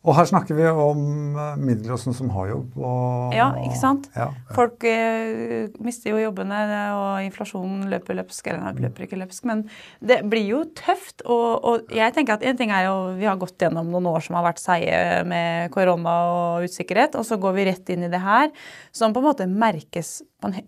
Og 0.00 0.14
her 0.16 0.24
snakker 0.30 0.56
vi 0.56 0.64
om 0.64 1.00
eh, 1.36 1.56
middelklassen 1.60 2.14
som 2.16 2.30
har 2.32 2.48
jobb. 2.48 2.76
Og, 2.80 3.34
ja, 3.36 3.50
ikke 3.60 3.76
sant. 3.76 4.06
Ja. 4.16 4.30
Folk 4.56 4.86
eh, 4.88 5.68
mister 5.84 6.14
jo 6.14 6.22
jobbene, 6.22 6.60
og 6.96 7.26
inflasjonen 7.26 7.84
løper 7.92 8.16
løpsk. 8.16 8.48
Eller 8.48 8.62
nei, 8.64 8.86
løper 8.86 9.04
ikke 9.04 9.18
løpsk, 9.20 9.44
men 9.50 9.66
det 10.00 10.22
blir 10.32 10.46
jo 10.48 10.62
tøft. 10.78 11.20
Og, 11.26 11.48
og, 11.58 11.92
jeg 11.92 12.16
tenker 12.16 12.38
at 12.38 12.46
en 12.48 12.56
ting 12.56 12.72
er 12.72 12.86
jo 12.88 12.96
Vi 13.20 13.28
har 13.28 13.36
gått 13.40 13.60
gjennom 13.60 13.92
noen 13.92 14.08
år 14.08 14.24
som 14.24 14.38
har 14.38 14.48
vært 14.48 14.62
seige 14.62 14.96
med 15.28 15.68
korona 15.74 16.16
og 16.30 16.70
usikkerhet, 16.70 17.20
og 17.20 17.28
så 17.28 17.36
går 17.40 17.58
vi 17.58 17.68
rett 17.68 17.92
inn 17.92 18.08
i 18.08 18.12
det 18.12 18.22
her, 18.24 18.48
som 18.96 19.12
på 19.12 19.20
en 19.20 19.28
måte 19.28 19.50
merkes 19.50 20.20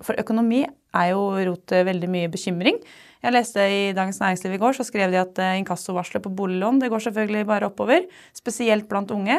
For 0.04 0.18
økonomi 0.20 0.66
er 0.94 1.12
jo 1.12 1.24
rot 1.48 1.64
til 1.70 1.86
veldig 1.88 2.10
mye 2.12 2.30
bekymring. 2.32 2.78
Jeg 3.22 3.34
leste 3.36 3.62
i 3.70 3.82
Dagens 3.94 4.18
Næringsliv 4.18 4.56
i 4.56 4.58
går, 4.58 4.74
så 4.74 4.86
skrev 4.86 5.12
de 5.12 5.20
at 5.20 5.36
eh, 5.38 5.58
inkassovarselet 5.60 6.24
på 6.24 6.32
boliglån 6.40 6.80
det 6.82 6.90
går 6.90 7.04
selvfølgelig 7.04 7.44
bare 7.46 7.68
oppover. 7.70 8.08
Spesielt 8.34 8.88
blant 8.90 9.14
unge. 9.14 9.38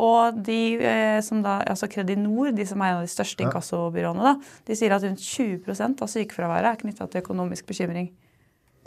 Og 0.00 0.36
de 0.44 0.60
eh, 0.76 1.18
som 1.24 1.40
da, 1.44 1.58
altså 1.68 1.88
Kredinor, 1.88 2.52
de 2.52 2.66
som 2.68 2.80
er 2.80 2.92
en 2.92 3.00
av 3.00 3.08
de 3.08 3.12
største 3.12 3.44
inkassobyråene, 3.46 4.24
da, 4.24 4.52
de 4.68 4.76
sier 4.76 4.92
at 4.92 5.04
rundt 5.04 5.24
20% 5.24 6.04
av 6.04 6.12
sykefraværet 6.12 6.70
er 6.74 6.80
knytta 6.84 7.08
til 7.08 7.24
økonomisk 7.24 7.68
bekymring. 7.72 8.12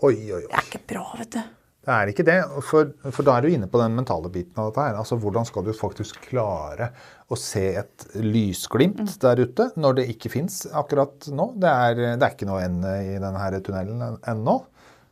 Oi, 0.03 0.13
oi, 0.13 0.43
oi. 0.43 0.47
Det 0.49 0.59
er 0.61 0.67
ikke 0.69 0.85
bra, 0.93 1.07
vet 1.21 1.37
du. 1.37 1.54
Det 1.85 1.93
er 1.93 2.09
ikke 2.09 2.25
det. 2.25 2.39
For, 2.65 2.89
for, 3.11 3.21
da 3.27 3.35
er 3.35 3.45
du 3.45 3.53
inne 3.53 3.69
på 3.69 3.77
den 3.77 3.93
mentale 3.97 4.31
biten 4.33 4.57
av 4.57 4.71
dette 4.71 4.87
her. 4.87 4.97
Altså 4.97 5.19
Hvordan 5.21 5.45
skal 5.45 5.67
du 5.67 5.71
faktisk 5.77 6.17
klare 6.31 6.89
å 7.29 7.37
se 7.37 7.65
et 7.81 8.07
lysglimt 8.17 9.03
mm. 9.05 9.13
der 9.21 9.43
ute 9.45 9.69
når 9.77 9.99
det 9.99 10.07
ikke 10.15 10.33
fins 10.33 10.63
akkurat 10.73 11.29
nå? 11.29 11.51
Det 11.61 11.69
er, 11.69 12.01
det 12.01 12.17
er, 12.17 12.33
ikke 12.33 12.49
noe 12.49 12.63
ende 12.65 12.95
i 13.05 13.15
denne 13.21 13.61
tunnelen 13.61 14.17
ennå. 14.17 14.57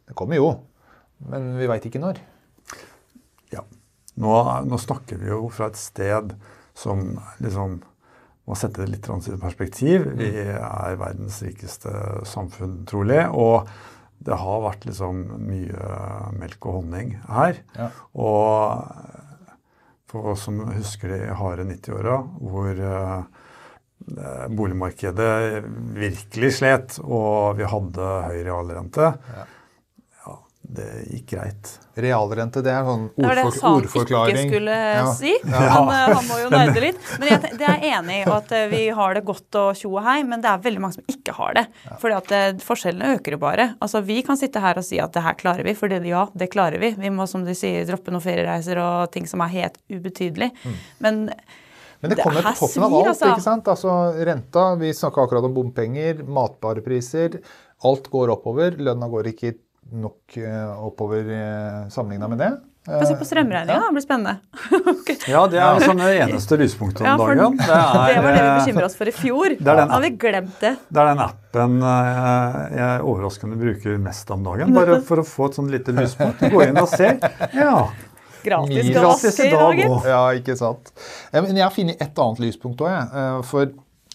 Det 0.10 0.18
kommer 0.18 0.42
jo, 0.42 0.50
men 1.30 1.54
vi 1.60 1.70
veit 1.70 1.86
ikke 1.88 2.02
når. 2.02 2.20
Ja. 3.54 3.62
Nå, 4.18 4.36
nå, 4.66 4.82
snakker 4.82 5.22
vi 5.22 5.30
jo 5.30 5.46
fra 5.54 5.70
et 5.70 5.80
sted 5.80 6.34
som 6.78 7.14
liksom 7.42 7.80
må 8.44 8.58
sette 8.60 8.82
det 8.82 8.98
litt 8.98 9.08
i 9.08 9.38
perspektiv. 9.40 10.10
Vi 10.18 10.30
mm. 10.34 10.56
er 10.58 10.98
verdens 11.00 11.38
rikeste 11.46 11.94
samfunn, 12.28 12.82
trolig. 12.90 13.22
og 13.30 13.70
det 14.24 14.38
har 14.40 14.64
vært 14.64 14.86
liksom 14.88 15.26
mye 15.48 15.90
melk 16.40 16.70
og 16.70 16.80
honning 16.80 17.16
her. 17.28 17.60
Ja. 17.78 17.90
Og 18.14 19.22
oss 20.14 20.46
som 20.46 20.60
husker 20.74 21.10
de 21.10 21.34
harde 21.38 21.66
90-åra, 21.68 22.20
hvor 22.38 22.70
eh, 22.78 23.24
eh, 24.14 24.46
boligmarkedet 24.54 25.64
virkelig 25.98 26.52
slet, 26.60 27.00
og 27.04 27.58
vi 27.58 27.68
hadde 27.70 28.12
høy 28.28 28.40
realrente. 28.46 29.14
Ja. 29.34 29.48
Ja, 30.74 30.82
det 30.82 31.14
gikk 31.14 31.28
greit. 31.36 31.70
Realrente, 31.96 32.62
det 32.66 32.72
er 32.74 32.84
sånn 32.88 33.04
Det 33.14 33.24
var 33.28 33.36
det 33.38 33.42
jeg 33.44 33.50
ordfor 33.70 34.08
sa 34.10 34.22
han 34.24 34.32
ikke 34.34 34.46
skulle 34.50 34.78
Ja. 34.78 35.12
si. 35.14 35.34
Han, 35.46 35.90
eh, 35.94 36.14
han 36.16 36.26
må 36.26 36.38
jo 36.42 36.50
nøyde 36.54 36.82
litt. 36.82 36.98
Men 37.20 37.28
jeg, 37.30 37.42
det 37.60 37.68
er 37.70 37.76
jeg 37.84 37.92
enig 38.00 38.16
i 38.24 38.32
at 38.34 38.52
eh, 38.58 38.66
vi 38.72 38.82
har 38.98 39.14
det 39.14 39.24
godt 39.28 39.60
og 39.62 39.76
tjo 39.78 39.92
og 39.94 40.04
hei, 40.08 40.24
men 40.26 40.42
det 40.42 40.50
er 40.50 40.64
veldig 40.66 40.82
mange 40.82 40.98
som 40.98 41.04
ikke 41.14 41.36
har 41.38 41.54
det. 41.60 41.66
Fordi 42.02 42.18
at 42.18 42.32
eh, 42.40 42.54
forskjellene 42.66 43.12
øker 43.20 43.36
jo 43.38 43.42
bare. 43.44 43.68
Altså 43.80 44.02
Vi 44.08 44.22
kan 44.26 44.40
sitte 44.42 44.60
her 44.64 44.80
og 44.82 44.88
si 44.88 44.98
at 45.04 45.14
det 45.14 45.22
her 45.24 45.38
klarer 45.38 45.64
vi, 45.68 45.76
for 45.78 45.88
ja, 45.94 46.26
det 46.34 46.50
klarer 46.52 46.80
vi. 46.82 46.96
Vi 46.98 47.10
må 47.14 47.28
som 47.30 47.46
de 47.46 47.54
sier, 47.54 47.86
droppe 47.86 48.10
noen 48.12 48.24
feriereiser 48.26 48.82
og 48.82 49.12
ting 49.14 49.28
som 49.30 49.42
er 49.46 49.54
helt 49.54 49.78
ubetydelig. 49.94 50.50
Men 51.00 51.28
Men 52.02 52.10
det 52.12 52.18
kommer 52.24 52.42
på 52.44 52.56
toppen 52.60 52.84
av 52.84 52.94
alt. 52.98 53.08
altså. 53.14 53.30
ikke 53.32 53.46
sant? 53.46 53.68
Altså 53.72 53.92
Renta, 54.28 54.64
vi 54.82 54.90
snakka 54.98 55.24
akkurat 55.28 55.46
om 55.48 55.54
bompenger, 55.56 56.24
matvarepriser. 56.26 57.38
Alt 57.88 58.10
går 58.12 58.34
oppover. 58.34 58.76
Lønna 58.80 59.08
går 59.12 59.30
ikke 59.34 59.54
nok 59.92 60.38
eh, 60.38 60.86
oppover 60.86 61.28
uh, 61.28 61.90
sammenligna 61.94 62.30
med 62.32 62.40
det. 62.42 62.52
få 62.88 63.02
se 63.08 63.16
på 63.20 63.26
strømregninga, 63.28 63.80
det 63.88 63.96
blir 63.96 64.04
spennende. 64.04 64.34
okay. 64.94 65.18
Ja, 65.32 65.44
det 65.52 65.60
er 65.64 65.84
sånn 65.84 66.02
det 66.04 66.16
eneste 66.26 66.58
lyspunktet 66.60 67.04
om 67.04 67.08
Ja, 67.08 67.18
for 67.20 67.36
dagen. 67.36 67.60
Det 67.60 67.68
det 67.68 68.24
var 68.24 68.38
det 68.38 68.40
vi 68.40 68.48
er, 68.48 68.56
bekymra 68.60 68.88
oss 68.90 68.98
for 69.00 69.12
i 69.12 69.16
fjor. 69.16 69.58
Det 69.60 69.74
er 69.76 69.82
den 69.84 69.94
har 69.94 70.06
vi 70.06 70.14
glemt 70.26 70.58
det. 70.64 70.74
det 70.90 71.04
er 71.04 71.12
den 71.12 71.22
appen 71.28 71.78
eh, 71.92 72.58
jeg 72.80 73.06
overraskende 73.12 73.60
bruker 73.62 74.02
mest 74.08 74.34
om 74.36 74.44
dagen. 74.50 74.74
Bare 74.76 75.00
for 75.06 75.24
å 75.24 75.28
få 75.28 75.52
et 75.52 75.62
sånn 75.62 75.72
lite 75.72 75.96
lyspunkt. 75.96 76.44
Gå 76.56 76.66
inn 76.68 76.82
og 76.82 76.90
se. 76.92 77.14
Ja. 77.54 77.78
Gratis 78.44 78.90
gratis 78.92 79.40
i 79.40 79.50
dag 79.54 79.80
òg. 79.86 80.08
Ja, 80.08 80.24
ikke 80.36 80.56
sant. 80.60 80.92
Eh, 81.32 81.40
Men 81.42 81.56
jeg 81.56 81.64
har 81.64 81.72
funnet 81.72 82.02
et 82.04 82.24
annet 82.26 82.44
lyspunkt 82.44 82.84
òg, 82.84 82.92
jeg. 82.92 83.08
Eh, 83.22 83.40
For 83.48 83.72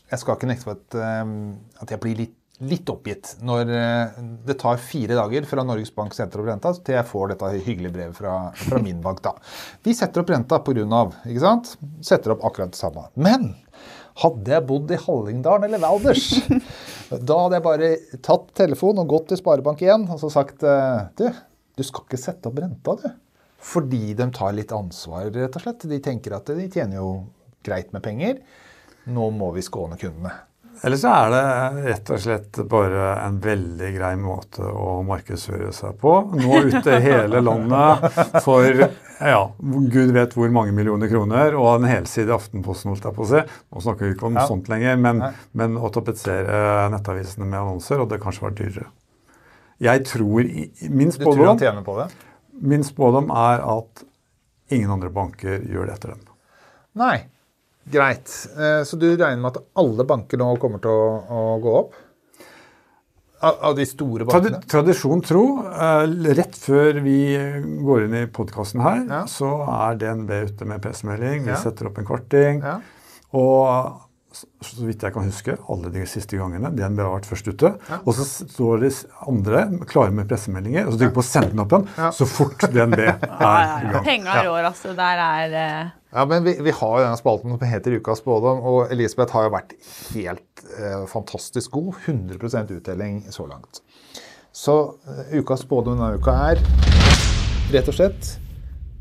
jeg 0.08 0.20
skal 0.22 0.37
ikke 0.37 0.48
nekte 0.50 0.64
for 0.68 0.76
at, 0.76 0.98
eh, 1.00 1.32
at 1.82 1.90
jeg 1.94 2.00
blir 2.04 2.20
litt, 2.25 2.38
litt 2.66 2.90
oppgitt 2.90 3.36
når 3.46 3.70
eh, 3.70 4.16
det 4.46 4.56
tar 4.58 4.80
fire 4.82 5.14
dager 5.18 5.46
fra 5.46 5.62
Norges 5.66 5.92
Bank 5.94 6.14
setter 6.16 6.42
opp 6.42 6.48
renta 6.48 6.72
til 6.74 6.96
jeg 6.96 7.06
får 7.06 7.32
dette 7.32 7.50
hyggelige 7.66 7.94
brevet 7.94 8.18
fra, 8.18 8.34
fra 8.58 8.80
min 8.82 8.98
bank. 9.04 9.22
da. 9.22 9.36
Vi 9.86 9.94
setter 9.94 10.24
opp 10.24 10.32
renta 10.34 10.58
pga. 10.66 11.04
ikke 11.28 11.44
sant? 11.44 11.76
Setter 12.04 12.34
opp 12.34 12.42
akkurat 12.48 12.74
det 12.74 12.80
samme. 12.80 13.06
Men 13.14 13.52
hadde 14.24 14.50
jeg 14.56 14.66
bodd 14.66 14.90
i 14.90 14.98
Hallingdalen 14.98 15.68
eller 15.68 15.82
Valdres, 15.84 16.26
da 17.28 17.38
hadde 17.44 17.60
jeg 17.60 17.66
bare 17.68 17.92
tatt 18.26 18.50
telefonen 18.58 19.04
og 19.04 19.14
gått 19.14 19.30
til 19.30 19.40
Sparebank1 19.42 20.08
og 20.10 20.18
så 20.24 20.32
sagt 20.34 20.66
eh, 20.66 21.06
Du, 21.18 21.28
du 21.78 21.86
skal 21.86 22.08
ikke 22.08 22.20
sette 22.20 22.50
opp 22.50 22.58
renta, 22.58 22.98
du. 22.98 23.08
Fordi 23.68 24.14
de 24.18 24.26
tar 24.34 24.54
litt 24.54 24.74
ansvar, 24.74 25.30
rett 25.34 25.56
og 25.58 25.62
slett. 25.62 25.86
De 25.90 25.98
tenker 26.02 26.34
at 26.36 26.50
de 26.54 26.66
tjener 26.70 27.00
jo 27.00 27.08
greit 27.66 27.90
med 27.94 28.04
penger. 28.04 28.38
Nå 29.10 29.30
må 29.34 29.50
vi 29.54 29.64
skåne 29.66 29.98
kundene. 29.98 30.34
Eller 30.87 30.97
så 31.00 31.11
er 31.11 31.30
det 31.32 31.85
rett 31.88 32.11
og 32.14 32.20
slett 32.23 32.58
bare 32.70 33.06
en 33.25 33.38
veldig 33.42 33.88
grei 33.97 34.12
måte 34.20 34.62
å 34.62 35.00
markedsføre 35.06 35.73
seg 35.75 35.97
på. 35.99 36.12
Nå 36.38 36.61
ute 36.68 36.92
i 36.94 37.00
hele 37.02 37.40
landet 37.42 38.18
for 38.44 38.68
ja, 39.18 39.40
gud 39.58 40.12
vet 40.14 40.37
hvor 40.38 40.52
mange 40.54 40.70
millioner 40.76 41.11
kroner, 41.11 41.56
og 41.58 41.80
en 41.80 41.88
helside 41.90 42.30
i 42.30 42.37
Aftenposten, 42.37 42.92
holdt 42.92 43.08
jeg 43.08 43.16
på 43.16 43.25
å 43.26 43.30
si. 43.32 43.40
Nå 43.75 43.82
snakker 43.82 44.06
vi 44.06 44.14
ikke 44.14 44.28
om 44.30 44.38
Ja. 44.38 44.44
sånt 44.47 44.68
lenger, 44.70 44.97
men, 45.02 45.25
men 45.58 45.75
å 45.82 45.90
tapetsere 45.90 46.87
nettavisene 46.94 47.49
med 47.49 47.58
annonser, 47.58 47.99
og 48.04 48.12
det 48.12 48.20
kanskje 48.23 48.47
var 48.47 48.54
dyrere. 48.61 48.87
Jeg 49.82 50.04
tror 50.11 50.47
Min 50.90 51.11
spådom, 51.14 51.32
Du 51.35 51.38
tror 51.42 51.47
han 51.52 51.58
tjener 51.58 51.85
på 51.87 51.99
det? 51.99 52.08
min 52.61 52.82
spådom 52.87 53.28
er 53.30 53.61
at 53.62 54.04
ingen 54.75 54.90
andre 54.90 55.11
banker 55.14 55.61
gjør 55.66 55.87
det 55.87 55.92
etter 55.99 56.14
dem. 56.14 56.23
Nei. 56.99 57.16
Greit. 57.90 58.28
Eh, 58.59 58.83
Så 58.85 58.99
du 58.99 59.07
regner 59.16 59.40
med 59.40 59.57
at 59.57 59.62
alle 59.80 60.04
banker 60.04 60.38
nå 60.40 60.52
kommer 60.61 60.80
til 60.85 60.90
å, 60.90 61.09
å 61.28 61.61
gå 61.62 61.75
opp? 61.85 61.97
Av, 63.40 63.71
de 63.78 63.85
store 63.87 64.25
bankene? 64.26 64.59
tradisjon 64.66 65.21
tro, 65.23 65.45
eh, 65.71 66.07
rett 66.35 66.57
før 66.59 66.97
vi 67.04 67.18
går 67.87 68.09
inn 68.09 68.16
i 68.18 68.26
podkasten 68.26 68.83
her, 68.83 69.04
Ja. 69.07 69.21
så 69.30 69.52
er 69.62 69.95
DNB 70.00 70.30
ute 70.50 70.66
med 70.66 70.83
PC-melding. 70.83 71.45
Vi 71.45 71.50
Ja. 71.52 71.57
setter 71.62 71.87
opp 71.87 71.99
en 71.99 72.04
kvarting. 72.09 72.62
Ja. 72.64 72.80
Og 73.33 74.00
så 74.64 74.87
vidt 74.87 75.02
jeg 75.04 75.14
kan 75.14 75.26
huske, 75.26 75.54
alle 75.73 75.90
de 75.95 76.04
siste 76.09 76.38
gangene 76.38 76.71
DNB 76.75 77.02
har 77.04 77.14
vært 77.16 77.28
først 77.28 77.50
ute. 77.50 77.71
Og 78.04 78.11
så 78.16 78.26
står 78.26 78.85
de 78.85 78.90
andre 79.30 79.64
klare 79.90 80.14
med 80.14 80.28
pressemeldinger, 80.30 80.87
og 80.87 80.95
så 80.95 81.00
trykker 81.00 81.12
ja. 81.12 81.16
på 81.18 81.26
send-knappen 81.28 81.87
Ja. 81.99 82.11
så 82.14 82.28
fort 82.28 82.66
DNB 82.73 82.99
er 82.99 83.14
Ja, 83.14 83.14
i 83.14 83.42
ja, 83.42 83.78
ja. 83.83 83.92
gang. 83.95 84.04
Penga 84.07 84.37
rår, 84.49 84.68
altså. 84.71 84.95
Der 84.99 85.25
er 85.25 85.57
uh... 85.59 85.95
Ja, 86.14 86.25
men 86.25 86.45
vi, 86.47 86.54
vi 86.64 86.73
har 86.73 86.95
jo 86.97 87.04
denne 87.04 87.21
spalten 87.21 87.52
som 87.52 87.68
heter 87.68 87.99
Ukas 87.99 88.23
spådom, 88.23 88.62
og 88.64 88.92
Elisabeth 88.95 89.37
har 89.37 89.49
jo 89.49 89.54
vært 89.59 89.75
helt 90.14 90.62
uh, 90.78 91.04
fantastisk 91.11 91.76
god. 91.76 91.92
100% 92.07 92.73
uttelling 92.78 93.21
så 93.35 93.47
langt. 93.50 93.83
Så 94.52 94.78
uh, 95.04 95.25
ukas 95.37 95.66
spådom 95.66 95.99
denne 95.99 96.16
uka 96.18 96.35
er 96.50 96.62
rett 97.73 97.88
og 97.90 97.97
slett 97.99 98.37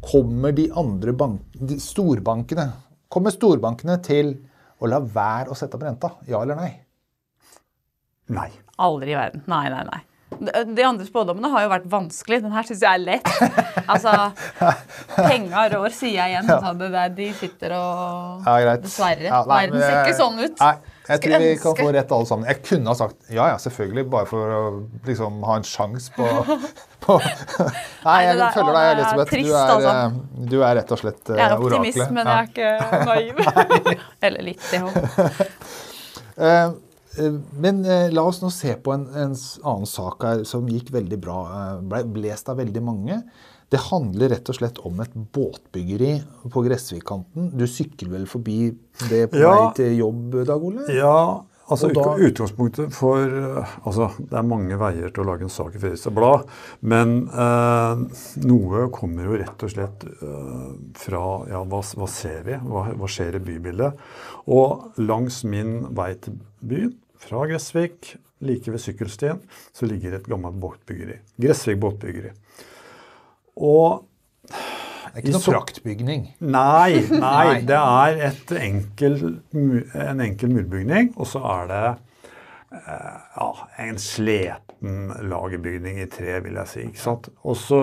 Kommer 0.08 0.54
de 0.56 0.68
andre 0.78 1.12
bank, 1.18 1.42
de 1.58 1.80
storbankene 1.82 2.68
Kommer 3.12 3.34
storbankene 3.34 3.96
til 4.06 4.36
å 4.78 4.90
la 4.90 5.00
være 5.02 5.54
å 5.54 5.58
sette 5.58 5.78
opp 5.78 5.86
renta? 5.88 6.12
Ja 6.30 6.42
eller 6.44 6.60
nei? 6.60 6.72
Nei. 8.34 8.52
Aldri 8.84 9.14
i 9.14 9.18
verden. 9.18 9.44
Nei, 9.50 9.66
nei, 9.74 9.84
nei. 9.88 10.04
De, 10.38 10.84
andre 10.84 11.06
spådommene 11.08 11.50
har 11.54 11.64
jo 11.64 11.70
vært 11.72 11.86
vanskelig. 11.90 12.42
Den 12.44 12.54
her 12.54 12.68
syns 12.68 12.84
jeg 12.84 13.00
er 13.00 13.06
lett. 13.06 13.32
Altså, 13.88 14.12
Penga 15.16 15.62
rår, 15.72 15.94
sier 15.96 16.18
jeg 16.18 16.34
igjen. 16.34 16.50
Altså, 16.52 16.74
det 16.76 16.90
der, 16.92 17.12
de 17.16 17.28
sitter 17.40 17.72
og 17.78 18.42
Ja, 18.44 18.56
greit. 18.66 18.82
Dessverre. 18.84 19.30
Ja, 19.30 19.38
nei, 19.48 19.62
Verden 19.64 19.80
ser 19.80 20.00
ikke 20.02 20.18
sånn 20.18 20.42
ut. 20.42 20.60
Nei, 20.60 20.97
jeg 21.08 21.22
tror 21.24 21.40
vi 21.44 21.52
kan 21.62 21.76
få 21.80 21.88
rett 21.96 22.12
alle 22.18 22.28
sammen. 22.30 22.48
Jeg 22.50 22.62
kunne 22.68 22.92
ha 22.92 22.96
sagt 23.00 23.30
ja, 23.32 23.46
ja, 23.54 23.58
selvfølgelig, 23.64 24.04
bare 24.12 24.28
for 24.30 24.54
å 24.58 24.62
liksom 25.08 25.38
ha 25.48 25.56
en 25.62 25.68
sjanse 25.68 26.12
på, 26.16 26.28
på 27.06 27.18
Nei, 27.22 28.18
jeg 28.26 28.38
Nei, 28.40 28.50
følger 28.56 28.74
deg, 28.78 28.90
Elisabeth. 28.96 29.32
Trist. 29.32 29.48
Du 29.48 29.54
er, 29.54 29.72
altså. 29.76 29.94
eh, 29.94 30.48
du 30.52 30.58
er 30.64 30.76
rett 30.82 30.92
og 30.98 31.02
slett 31.04 31.32
oraklet. 31.32 31.40
Jeg 31.40 31.48
er 31.48 31.58
optimist, 31.58 32.02
oraklet. 32.02 32.18
men 32.18 32.26
jeg 32.28 32.38
er 32.38 32.50
ikke 32.52 32.70
naiv. 33.12 33.36
Eller 34.30 34.48
litt, 34.50 34.68
òg. 34.82 34.92
Eh, 36.38 36.68
eh, 37.24 37.38
Men 37.66 37.84
eh, 37.86 38.08
la 38.14 38.24
oss 38.30 38.42
nå 38.44 38.52
se 38.54 38.76
på 38.84 38.94
en, 38.94 39.08
en 39.18 39.34
annen 39.38 39.88
sak 39.90 40.26
her 40.28 40.44
som 40.50 40.68
gikk 40.70 40.92
veldig 40.94 41.20
bra. 41.24 41.38
eh, 41.62 41.78
Ble 41.94 42.04
lest 42.28 42.50
av 42.52 42.60
veldig 42.62 42.84
mange. 42.86 43.22
Det 43.70 43.80
handler 43.90 44.30
rett 44.32 44.48
og 44.50 44.56
slett 44.56 44.78
om 44.88 45.00
et 45.04 45.12
båtbyggeri 45.36 46.14
på 46.54 46.62
Gressvikkanten. 46.64 47.50
Du 47.60 47.66
sykler 47.68 48.14
vel 48.14 48.26
forbi 48.32 48.72
det 49.10 49.26
på 49.34 49.42
Ja. 49.42 49.52
vei 49.56 49.74
til 49.76 49.98
jobb, 50.00 50.38
Dag 50.48 50.64
Ole? 50.64 50.86
Ja, 50.96 51.42
altså 51.70 51.90
da- 51.92 52.16
Utgangspunktet 52.16 52.94
for 52.96 53.20
eh, 53.28 53.74
altså 53.84 54.08
Det 54.22 54.38
er 54.40 54.48
mange 54.48 54.78
veier 54.80 55.12
til 55.12 55.24
å 55.24 55.28
lage 55.28 55.44
en 55.44 55.50
sak 55.52 55.76
i 55.76 55.80
Fredrikstad 55.84 56.16
Blad, 56.16 56.46
men 56.82 57.28
eh, 57.28 58.06
noe 58.48 58.86
kommer 58.96 59.28
jo 59.28 59.36
rett 59.44 59.64
og 59.68 59.74
slett 59.76 60.06
eh, 60.06 60.72
fra 60.96 61.26
ja, 61.52 61.64
hva, 61.68 61.82
hva 61.84 62.08
ser 62.08 62.44
vi? 62.48 62.56
Hva, 62.64 62.86
hva 62.96 63.08
skjer 63.12 63.36
i 63.36 63.44
bybildet? 63.50 64.00
Og 64.48 64.94
langs 65.04 65.44
min 65.44 65.82
vei 65.94 66.14
til 66.24 66.40
byen, 66.64 66.96
fra 67.20 67.44
Gressvik, 67.50 68.14
like 68.48 68.72
ved 68.72 68.80
sykkelstien, 68.80 69.40
så 69.76 69.86
ligger 69.90 70.14
et 70.16 70.28
gammelt 70.30 70.56
båtbyggeri. 70.62 71.20
Gressvik 71.42 71.80
båtbyggeri. 71.84 72.32
Og 73.58 74.04
Det 74.48 74.54
er 75.14 75.24
ikke 75.24 75.34
noe 75.34 75.42
fraktbygning. 75.42 76.26
praktbygning. 76.28 76.52
Nei, 76.54 77.02
nei, 77.10 77.62
det 77.66 77.78
er 77.80 78.20
et 78.30 78.52
enkel, 78.62 79.16
en 79.54 80.22
enkel 80.22 80.52
murbygning, 80.54 81.14
og 81.18 81.26
så 81.32 81.42
er 81.56 81.72
det 81.72 81.84
eh, 82.78 83.16
ja, 83.40 83.48
en 83.88 83.98
sleten 84.02 85.08
lagerbygning 85.26 85.98
i 86.04 86.10
tre, 86.12 86.38
vil 86.46 86.60
jeg 86.62 86.70
si. 86.70 86.84
ikke 86.92 87.02
sant? 87.02 87.32
Og 87.44 87.58
så 87.58 87.82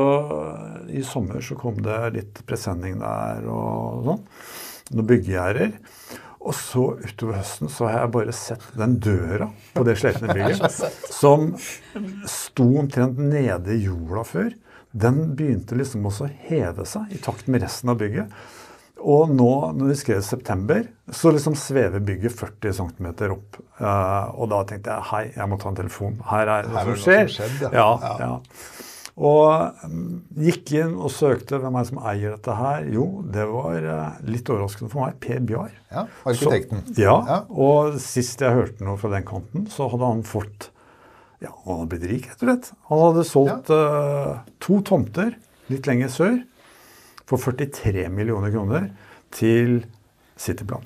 i 0.95 1.03
sommer 1.03 1.43
så 1.43 1.57
kom 1.59 1.81
det 1.83 2.01
litt 2.21 2.45
presenning 2.47 3.01
der 3.03 3.49
og 3.51 4.05
sånn. 4.07 4.23
Noen 4.95 5.09
byggegjerder. 5.09 5.75
Og 6.45 6.53
så 6.53 6.83
utover 7.01 7.39
høsten 7.41 7.71
så 7.73 7.87
har 7.89 8.03
jeg 8.03 8.13
bare 8.19 8.33
sett 8.37 8.65
den 8.77 8.99
døra 9.01 9.47
på 9.73 9.85
det 9.89 9.95
sletne 9.97 10.29
bygget, 10.37 10.75
som 11.09 11.55
sto 12.29 12.67
omtrent 12.83 13.17
nede 13.19 13.73
i 13.79 13.87
jorda 13.87 14.27
før. 14.29 14.51
Den 14.95 15.35
begynte 15.35 15.75
liksom 15.79 16.05
også 16.07 16.29
å 16.29 16.35
heve 16.47 16.85
seg 16.87 17.11
i 17.17 17.19
takt 17.23 17.49
med 17.51 17.65
resten 17.67 17.91
av 17.91 17.99
bygget. 17.99 18.31
Og 19.05 19.29
nå, 19.35 19.49
når 19.77 19.91
vi 19.91 19.97
skrev 20.01 20.21
september, 20.25 20.87
så 21.13 21.33
liksom 21.35 21.57
svever 21.59 22.01
bygget 22.07 22.33
40 22.39 22.73
cm 22.79 23.09
opp. 23.35 23.59
Uh, 23.81 24.31
og 24.39 24.49
da 24.55 24.63
tenkte 24.71 24.95
jeg 24.95 25.09
hei, 25.11 25.25
jeg 25.35 25.51
må 25.51 25.59
ta 25.61 25.69
en 25.73 25.77
telefon. 25.83 26.15
Her 26.31 26.49
er 26.55 26.69
det 26.69 26.73
Her 26.73 26.87
som 26.87 26.95
noe 26.95 27.03
skjer. 27.03 27.27
som 27.29 27.51
skjedde, 27.51 27.73
ja. 27.75 27.91
ja. 28.01 28.15
Ja, 28.23 28.39
Og 29.15 29.83
mm, 29.91 30.15
gikk 30.47 30.73
inn 30.79 30.95
og 30.97 31.13
søkte 31.13 31.59
hvem 31.63 31.77
er 31.77 31.85
det 31.85 31.91
som 31.93 32.01
eier 32.15 32.33
dette 32.39 32.57
her. 32.59 32.87
Jo, 32.95 33.05
det 33.35 33.45
var 33.51 33.77
eh, 33.93 34.23
litt 34.31 34.49
overraskende 34.51 34.91
for 34.95 35.05
meg. 35.05 35.19
Per 35.23 35.43
Bjar. 35.51 35.75
Ja, 35.93 36.07
arkitekten. 36.25 36.87
Så, 36.89 36.97
ja, 37.05 37.19
Ja. 37.29 37.41
og 37.51 37.99
sist 38.03 38.41
jeg 38.47 38.57
hørte 38.57 38.87
noe 38.89 38.97
fra 39.03 39.13
den 39.19 39.27
kanten, 39.29 39.69
så 39.71 39.91
hadde 39.93 40.15
han 40.15 40.25
fått 40.27 40.71
Ja, 41.43 41.51
han 41.65 41.81
hadde 41.81 41.89
blitt 41.95 42.07
rik, 42.11 42.27
rett 42.31 42.43
og 42.43 42.49
slett. 42.49 42.71
Han 42.91 43.03
hadde 43.03 43.25
solgt 43.29 43.71
eh, 43.75 44.35
to 44.65 44.81
tomter 44.87 45.35
litt 45.73 45.87
lenger 45.89 46.13
sør 46.13 46.37
for 47.29 47.41
43 47.41 48.09
millioner 48.13 48.53
kroner 48.55 48.91
til 49.35 49.81
Cityplan. 50.41 50.85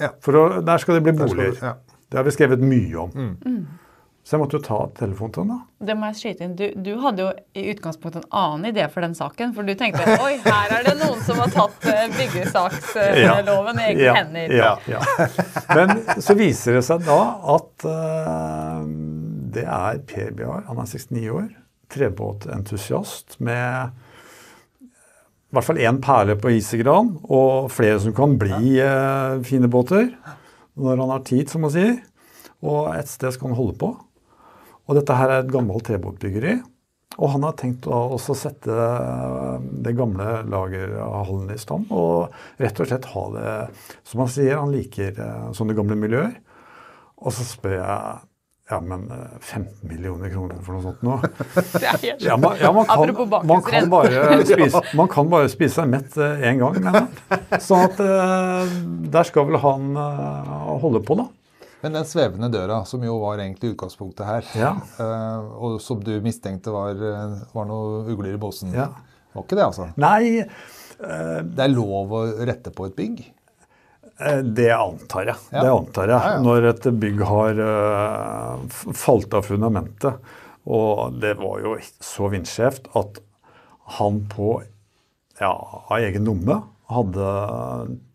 Ja. 0.00 0.10
For 0.24 0.36
å, 0.36 0.42
der 0.64 0.82
skal 0.82 0.98
det 0.98 1.04
bli 1.08 1.12
boliger. 1.20 1.54
det- 1.54 1.62
ja. 1.70 1.76
Det 2.10 2.18
har 2.18 2.24
vi 2.26 2.32
skrevet 2.34 2.58
mye 2.58 2.96
om. 2.98 3.10
Mm. 3.14 3.66
Så 4.26 4.34
jeg 4.36 4.40
måtte 4.42 4.58
jo 4.58 4.62
ta 4.66 4.76
telefonen 4.98 5.32
til 5.32 5.42
ham, 5.44 5.50
da. 5.54 5.86
Det 5.86 5.94
må 5.96 6.08
jeg 6.10 6.16
skyte 6.20 6.44
inn. 6.44 6.56
Du, 6.58 6.64
du 6.74 6.90
hadde 7.00 7.22
jo 7.22 7.28
i 7.56 7.62
utgangspunktet 7.72 8.24
en 8.24 8.34
annen 8.36 8.68
idé 8.72 8.84
for 8.90 9.00
den 9.06 9.14
saken. 9.16 9.54
For 9.56 9.62
du 9.66 9.72
tenkte 9.78 10.04
oi, 10.20 10.34
her 10.44 10.74
er 10.76 10.84
det 10.86 10.96
noen 11.00 11.22
som 11.24 11.38
har 11.40 11.50
tatt 11.54 11.86
eh, 11.88 12.08
byggesaksloven 12.18 13.80
i 13.80 13.86
egne 13.88 14.04
ja, 14.04 14.14
hender. 14.18 14.54
Ja, 14.54 14.72
ja. 14.90 15.00
Men 15.76 16.20
så 16.20 16.36
viser 16.38 16.78
det 16.80 16.84
seg 16.86 17.06
da 17.06 17.18
at 17.56 17.86
eh, 17.90 18.84
det 19.54 19.66
er 19.66 20.00
Per 20.08 20.30
Bjar, 20.36 20.64
han 20.68 20.80
er 20.82 20.88
69 20.90 21.26
år, 21.34 21.48
trebåtentusiast 21.90 23.40
med 23.42 23.90
i 25.50 25.56
hvert 25.56 25.66
fall 25.66 25.80
én 25.82 25.96
perle 25.98 26.36
på 26.38 26.52
isegran, 26.54 27.16
og 27.26 27.72
flere 27.74 27.98
som 27.98 28.14
kan 28.14 28.36
bli 28.38 28.76
eh, 28.78 29.40
fine 29.42 29.66
båter 29.66 30.12
når 30.78 31.00
han 31.02 31.10
har 31.10 31.24
tid, 31.26 31.50
som 31.50 31.64
man 31.66 31.72
sier. 31.74 31.96
Og 32.62 32.92
et 32.94 33.10
sted 33.10 33.34
skal 33.34 33.50
han 33.50 33.58
holde 33.58 33.74
på. 33.80 33.88
Og 34.86 34.94
dette 34.94 35.16
her 35.18 35.32
er 35.32 35.42
et 35.42 35.50
gammelt 35.50 35.82
trebåtbyggeri. 35.88 36.60
Og 37.18 37.32
han 37.34 37.42
har 37.42 37.56
tenkt 37.58 37.88
å 37.90 37.98
også 38.14 38.36
sette 38.38 38.70
eh, 38.70 39.66
det 39.82 39.96
gamle 39.98 40.44
lagerhallen 40.46 41.50
i 41.50 41.58
stand. 41.58 41.90
Og 41.90 42.30
rett 42.62 42.78
og 42.78 42.86
slett 42.86 43.10
ha 43.10 43.24
det 43.34 43.54
Som 44.06 44.22
han 44.22 44.30
sier, 44.30 44.60
han 44.60 44.70
liker 44.70 45.18
eh, 45.18 45.50
sånne 45.56 45.74
gamle 45.74 45.98
miljøer. 45.98 46.36
Og 47.20 47.34
så 47.34 47.44
spør 47.44 47.80
jeg 47.80 48.29
ja, 48.70 48.78
men 48.80 49.06
eh, 49.10 49.38
15 49.40 49.88
millioner 49.90 50.30
kroner 50.30 50.60
for 50.62 50.76
noe 50.76 50.82
sånt 50.84 51.02
nå? 51.02 51.16
Ja, 52.22 52.36
man, 52.38 52.56
ja, 52.60 52.70
man, 52.72 52.86
kan, 52.86 53.12
man, 53.48 53.62
kan 53.66 53.90
bare 53.90 54.38
spise, 54.46 54.82
man 54.98 55.08
kan 55.10 55.28
bare 55.32 55.48
spise 55.52 55.80
seg 55.80 55.90
mett 55.90 56.14
én 56.20 56.60
gang, 56.62 56.78
mener 56.78 57.08
jeg. 57.08 57.60
Sånn 57.66 57.84
at 57.88 58.00
eh, 58.04 58.72
der 59.16 59.28
skal 59.28 59.48
vel 59.50 59.58
han 59.64 59.90
eh, 59.98 60.54
holde 60.84 61.02
på, 61.06 61.18
da. 61.20 61.26
Men 61.80 61.94
den 61.96 62.04
svevende 62.04 62.50
døra, 62.52 62.82
som 62.84 63.00
jo 63.06 63.14
var 63.22 63.40
egentlig 63.40 63.70
utgangspunktet 63.74 64.26
her, 64.28 64.48
Ja. 64.60 64.74
eh, 65.00 65.46
og 65.56 65.78
som 65.80 66.02
du 66.04 66.12
mistenkte 66.24 66.74
var, 66.74 66.92
eh, 66.92 67.38
var 67.56 67.68
noe 67.70 68.02
ugler 68.12 68.34
i 68.36 68.40
båsen, 68.42 68.74
Ja. 68.76 68.90
var 69.32 69.46
ikke 69.46 69.56
det, 69.56 69.66
altså? 69.70 69.90
Nei, 69.96 70.44
Det 71.00 71.62
er 71.64 71.70
lov 71.72 72.10
å 72.12 72.18
rette 72.44 72.68
på 72.76 72.84
et 72.90 72.96
bygg? 72.98 73.22
Eh, 74.20 74.42
det 74.44 74.70
antar 74.74 75.30
jeg. 75.32 75.36
Ja. 75.52 75.62
Det 75.64 75.72
antar 75.72 76.08
jeg. 76.12 76.18
Ja, 76.18 76.34
ja. 76.36 76.42
Når 76.44 76.68
et 76.70 76.88
bygg 77.02 77.22
har 77.28 77.62
uh, 77.64 78.78
falt 78.96 79.34
av 79.34 79.46
fundamentet. 79.48 80.20
Og 80.70 81.16
det 81.22 81.34
var 81.40 81.60
jo 81.64 81.74
så 82.04 82.28
vindskjevt 82.30 82.90
at 83.00 83.22
han 83.96 84.20
på 84.30 84.60
ja, 85.40 85.50
av 85.88 85.96
egen 85.98 86.28
lomme 86.28 86.60
hadde 86.90 87.30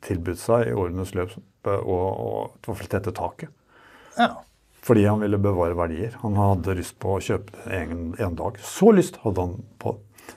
tilbudt 0.06 0.40
seg 0.40 0.70
i 0.70 0.76
årenes 0.78 1.14
løp 1.18 1.34
å 1.66 1.74
å- 1.76 2.50
i 2.54 2.68
hvert 2.68 2.78
fall 2.78 2.92
tette 2.92 3.12
taket. 3.18 3.50
Ja. 4.20 4.30
Fordi 4.86 5.06
han 5.08 5.20
ville 5.24 5.40
bevare 5.42 5.74
verdier. 5.74 6.14
Han 6.22 6.36
hadde 6.38 6.76
lyst 6.78 7.00
på 7.02 7.16
å 7.16 7.22
kjøpe 7.24 7.56
det 7.64 7.80
en, 7.82 8.14
en 8.22 8.36
dag. 8.38 8.60
Så 8.62 8.92
lyst 8.94 9.18
hadde 9.24 9.42
han 9.42 9.56
på, 9.82 9.96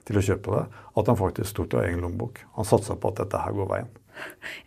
til 0.09 0.17
å 0.17 0.25
kjøpe 0.25 0.55
det 0.57 0.63
at 0.97 1.11
han 1.13 1.19
faktisk 1.21 1.59
tok 1.59 1.69
det 1.71 1.79
av 1.83 1.85
egen 1.91 2.01
lommebok. 2.07 2.41
Han 2.57 2.65
satsa 2.65 2.97
på 2.97 3.13
at 3.13 3.21
dette 3.21 3.43
her 3.45 3.53
går 3.53 3.69
veien. 3.75 3.91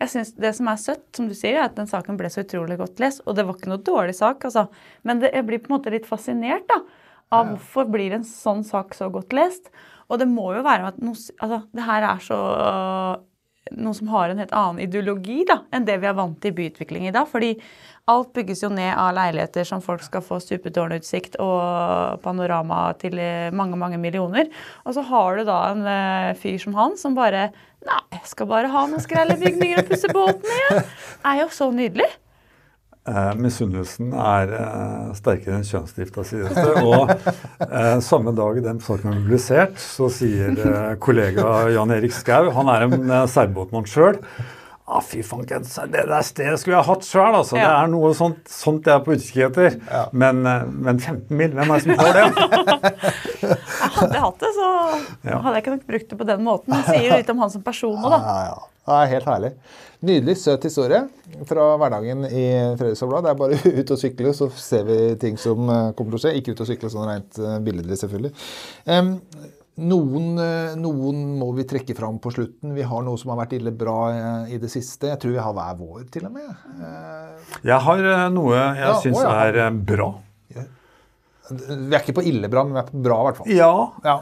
Jeg 0.02 0.12
synes 0.14 0.34
Det 0.38 0.54
som 0.58 0.70
er 0.72 0.82
søtt, 0.82 1.06
som 1.18 1.30
du 1.30 1.36
sier, 1.38 1.60
er 1.60 1.68
at 1.70 1.78
den 1.78 1.90
saken 1.90 2.20
ble 2.20 2.32
så 2.32 2.46
utrolig 2.46 2.78
godt 2.82 3.02
lest. 3.04 3.24
Og 3.26 3.38
det 3.38 3.46
var 3.48 3.58
ikke 3.58 3.72
noe 3.72 3.86
dårlig 3.86 4.18
sak, 4.18 4.46
altså. 4.50 4.68
Men 5.08 5.24
det, 5.24 5.34
jeg 5.36 5.48
blir 5.48 5.64
på 5.64 5.72
en 5.72 5.78
måte 5.78 5.94
litt 5.94 6.10
fascinert 6.10 6.68
da, 6.72 6.82
av 7.32 7.54
hvorfor 7.54 7.88
blir 7.92 8.16
en 8.18 8.28
sånn 8.28 8.64
sak 8.68 8.96
så 8.98 9.08
godt 9.14 9.36
lest. 9.36 9.72
Og 10.12 10.20
det 10.20 10.28
må 10.28 10.50
jo 10.58 10.64
være 10.66 10.92
at 10.92 10.98
noe, 11.04 11.16
altså, 11.16 11.62
det 11.72 11.88
her 11.88 12.08
er 12.10 12.24
så 12.26 12.40
noe 13.78 13.96
som 13.96 14.10
har 14.12 14.32
en 14.32 14.42
helt 14.42 14.54
annen 14.56 14.82
ideologi 14.84 15.42
da, 15.48 15.62
enn 15.72 15.88
det 15.88 15.98
vi 16.02 16.10
er 16.10 16.18
vant 16.18 16.38
til 16.42 16.54
i 16.54 16.58
byutvikling 16.60 17.08
i 17.08 17.14
dag. 17.16 17.28
Fordi 17.30 17.54
alt 18.12 18.32
bygges 18.36 18.64
jo 18.66 18.72
ned 18.74 18.92
av 18.98 19.14
leiligheter 19.16 19.68
som 19.68 19.84
folk 19.84 20.04
skal 20.06 20.24
få 20.26 20.40
stupetårnutsikt 20.44 21.38
og 21.44 22.22
panorama 22.26 22.84
til 23.02 23.20
eh, 23.22 23.54
mange, 23.56 23.80
mange 23.80 24.00
millioner. 24.02 24.50
Og 24.86 24.98
så 24.98 25.06
har 25.08 25.38
du 25.38 25.46
da 25.48 25.60
en 25.72 25.86
eh, 25.88 26.32
fyr 26.42 26.58
som 26.62 26.78
han 26.78 26.98
som 27.00 27.18
bare 27.18 27.50
Nei, 27.82 27.98
jeg 28.14 28.28
skal 28.30 28.46
bare 28.46 28.70
ha 28.70 28.84
noen 28.86 29.02
skrellebygninger 29.02 29.80
og 29.82 29.88
pusse 29.90 30.10
båten 30.14 30.46
igjen. 30.46 30.84
Det 31.24 31.32
er 31.32 31.40
jo 31.40 31.48
så 31.50 31.72
nydelig. 31.74 32.06
Eh, 33.10 33.32
Misunnelsen 33.42 34.12
er 34.14 34.52
eh, 34.54 35.12
sterkere 35.18 35.56
enn 35.58 35.66
kjønnsdrifta, 35.66 36.22
sies 36.28 36.54
det. 36.54 36.84
Og 36.86 37.10
eh, 37.66 37.98
samme 38.06 38.30
dag 38.38 38.60
den 38.62 38.82
saken 38.86 39.10
er 39.16 39.20
publisert, 39.24 39.80
så 39.82 40.06
sier 40.14 40.54
eh, 40.54 40.92
kollega 41.02 41.64
Jan 41.74 41.94
Erik 41.98 42.14
Skau, 42.14 42.52
han 42.54 42.70
er 42.70 42.86
en 42.86 42.98
eh, 43.10 43.24
seilbåtmann 43.34 43.90
sjøl, 43.90 44.20
ah, 44.92 45.02
fy 45.02 45.24
fanken, 45.26 45.66
det 45.90 46.04
der 46.12 46.22
stedet 46.28 46.60
skulle 46.62 46.78
jeg 46.78 46.88
hatt 46.92 47.08
sjøl, 47.10 47.40
altså. 47.40 47.58
Det 47.58 47.66
er 47.72 47.90
noe 47.90 48.14
sånt, 48.18 48.44
sånt 48.52 48.86
jeg 48.86 48.94
er 49.00 49.04
på 49.08 49.16
utkikk 49.18 49.44
etter. 49.50 49.80
Men, 50.14 50.46
eh, 50.46 50.66
men 50.70 51.02
15 51.02 51.34
mil, 51.42 51.56
hvem 51.58 51.74
er 51.74 51.82
det 51.82 51.86
som 51.88 52.04
får 52.06 52.20
det? 52.20 52.28
Jeg 53.42 53.96
hadde 53.98 54.20
hatt 54.22 54.44
det, 54.44 54.50
så 54.56 54.68
Ja. 55.26 55.38
hadde 55.42 55.52
jeg 55.58 55.64
ikke 55.64 55.72
nok 55.74 55.88
brukt 55.90 56.10
det 56.12 56.18
på 56.20 56.26
den 56.30 56.44
måten. 56.46 56.74
Det 56.76 56.84
sier 56.86 57.08
jo 57.10 57.18
litt 57.22 57.30
om 57.34 57.42
han 57.42 57.52
som 57.54 57.64
person 57.66 57.98
òg, 57.98 58.14
da. 58.14 58.20
Ja, 58.22 58.36
ja. 58.52 58.68
Det 58.82 58.98
er 58.98 59.10
helt 59.12 59.28
herlig. 59.30 59.52
Nydelig, 60.02 60.34
søt 60.42 60.64
historie 60.66 61.04
fra 61.46 61.66
hverdagen 61.78 62.24
i 62.26 62.46
Fredrikstad 62.80 63.10
Blad. 63.12 63.28
Det 63.28 63.32
er 63.32 63.38
bare 63.38 63.60
ut 63.82 63.94
og 63.94 64.00
sykle, 64.02 64.34
så 64.34 64.48
ser 64.58 64.88
vi 64.88 65.00
ting 65.22 65.38
som 65.38 65.70
eh, 65.70 65.90
kommer 65.98 66.16
til 66.16 66.18
å 66.18 66.22
skje. 66.24 66.36
Ikke 66.40 66.56
ut 66.56 66.64
og 66.66 66.70
sykle 66.72 66.90
sånn 66.90 67.10
rent 67.12 67.38
eh, 67.38 67.60
billedlig, 67.62 68.00
selvfølgelig. 68.02 68.32
Um, 68.90 69.12
noen, 69.92 70.26
eh, 70.42 70.74
noen 70.82 71.22
må 71.38 71.52
vi 71.60 71.68
trekke 71.70 71.94
fram 71.98 72.18
på 72.24 72.34
slutten. 72.34 72.74
Vi 72.74 72.88
har 72.90 73.06
noe 73.06 73.22
som 73.22 73.36
har 73.36 73.44
vært 73.44 73.54
ille 73.60 73.76
bra 73.78 74.00
i 74.50 74.58
det 74.62 74.74
siste. 74.74 75.14
Jeg 75.14 75.22
tror 75.22 75.38
vi 75.38 75.46
har 75.46 75.56
hver 75.60 75.78
vår, 75.84 76.04
til 76.18 76.26
og 76.32 76.36
med. 76.40 76.50
Uh, 76.82 77.56
Jeg 77.62 77.80
har 77.86 78.04
noe 78.34 78.58
jeg 78.58 78.82
Ja, 78.82 78.98
syns 79.06 79.22
er 79.22 79.62
bra. 79.78 80.12
Vi 81.52 81.96
er 81.96 82.00
ikke 82.02 82.16
på 82.18 82.24
ille 82.28 82.50
bra, 82.52 82.64
men 82.64 82.74
vi 82.78 82.80
er 82.82 82.88
på 82.92 83.02
bra, 83.04 83.18
i 83.22 83.26
hvert 83.30 83.38
fall. 83.42 83.52
Ja, 83.56 83.92
Ja. 84.08 84.16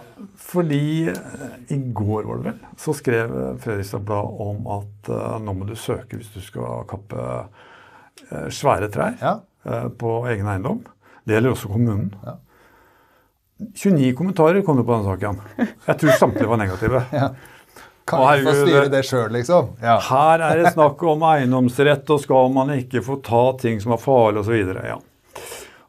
Fordi 0.50 0.82
eh, 1.12 1.56
i 1.76 1.78
går 1.94 2.24
var 2.28 2.39
det 2.39 2.46
vel, 2.50 2.60
så 2.80 2.94
skrev 2.98 3.34
eh, 3.42 3.56
Fredrikstad 3.62 4.02
Blad 4.08 4.39
om 4.46 4.65
at 4.80 5.10
uh, 5.13 5.38
nå 5.44 5.54
må 5.60 5.68
du 5.70 5.76
søke 5.78 6.18
hvis 6.18 6.32
du 6.34 6.39
skal 6.42 6.86
kappe 6.89 7.15
uh, 7.20 8.48
svære 8.50 8.89
trær 8.94 9.18
Ja. 9.22 9.36
uh, 9.68 9.88
på 9.89 10.15
egen 10.32 10.48
eiendom. 10.50 10.82
Det 11.28 11.36
gjelder 11.38 11.54
også 11.54 11.70
kommunen. 11.70 12.13
Ja. 12.26 12.38
29 13.76 14.13
kommentarer 14.15 14.62
kom 14.63 14.78
det 14.80 14.86
på 14.88 14.96
denne 14.96 15.12
saken. 15.12 15.39
Jeg 15.89 16.00
tror 16.00 16.18
samtlige 16.22 16.48
var 16.50 16.62
negative. 16.62 17.02
Kan 18.10 18.24
ikke 18.24 18.39
vi 18.39 18.46
få 18.48 18.54
styre 18.65 18.84
det- 18.88 18.92
det 18.96 19.02
sjøl, 19.06 19.28
liksom? 19.36 19.68
Ja. 19.84 20.00
Her 20.02 20.42
er 20.48 20.63
det 20.63 20.72
snakk 20.74 21.04
om 21.12 21.22
eiendomsrett, 21.30 22.10
og 22.10 22.22
skal 22.24 22.50
man 22.56 22.72
ikke 22.74 23.04
få 23.06 23.20
ta 23.22 23.42
ting 23.62 23.78
som 23.84 23.92
er 23.94 24.02
farlig 24.02 24.42
osv. 24.42 24.56
Ja. 24.88 24.96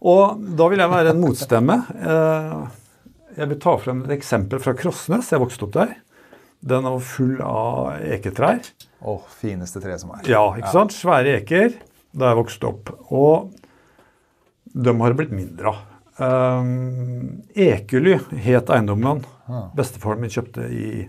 Og 0.01 0.41
da 0.57 0.69
vil 0.73 0.81
jeg 0.81 0.91
være 0.91 1.13
en 1.15 1.21
motstemme. 1.21 1.75
Eh, 2.01 2.61
Jeg 3.41 3.49
vil 3.49 3.59
ta 3.63 3.77
frem 3.79 4.01
et 4.05 4.11
eksempel 4.19 4.59
fra 4.61 4.73
Krossnes. 4.75 5.29
Jeg 5.31 5.41
vokste 5.41 5.65
opp 5.69 5.73
der. 5.77 5.93
Den 6.61 6.83
var 6.85 6.99
full 7.01 7.39
av 7.45 8.01
eketrær. 8.03 8.65
Å, 9.01 9.15
fineste 9.41 9.81
tre 9.81 9.95
som 10.01 10.11
er. 10.17 10.25
Ja, 10.29 10.43
ikke 10.59 10.73
sant? 10.75 10.93
Svære 10.93 11.39
eker 11.39 11.77
da 12.13 12.33
jeg 12.33 12.41
vokste 12.41 12.69
opp. 12.69 12.91
Og 13.15 13.53
de 14.75 14.93
har 14.99 15.13
det 15.15 15.19
blitt 15.21 15.33
mindre 15.37 15.73
av. 15.73 15.87
Um, 16.21 17.45
Ekely 17.57 18.19
het 18.45 18.69
eiendommen 18.69 19.23
bestefaren 19.79 20.21
min 20.21 20.31
kjøpte 20.35 20.67
i 20.69 21.07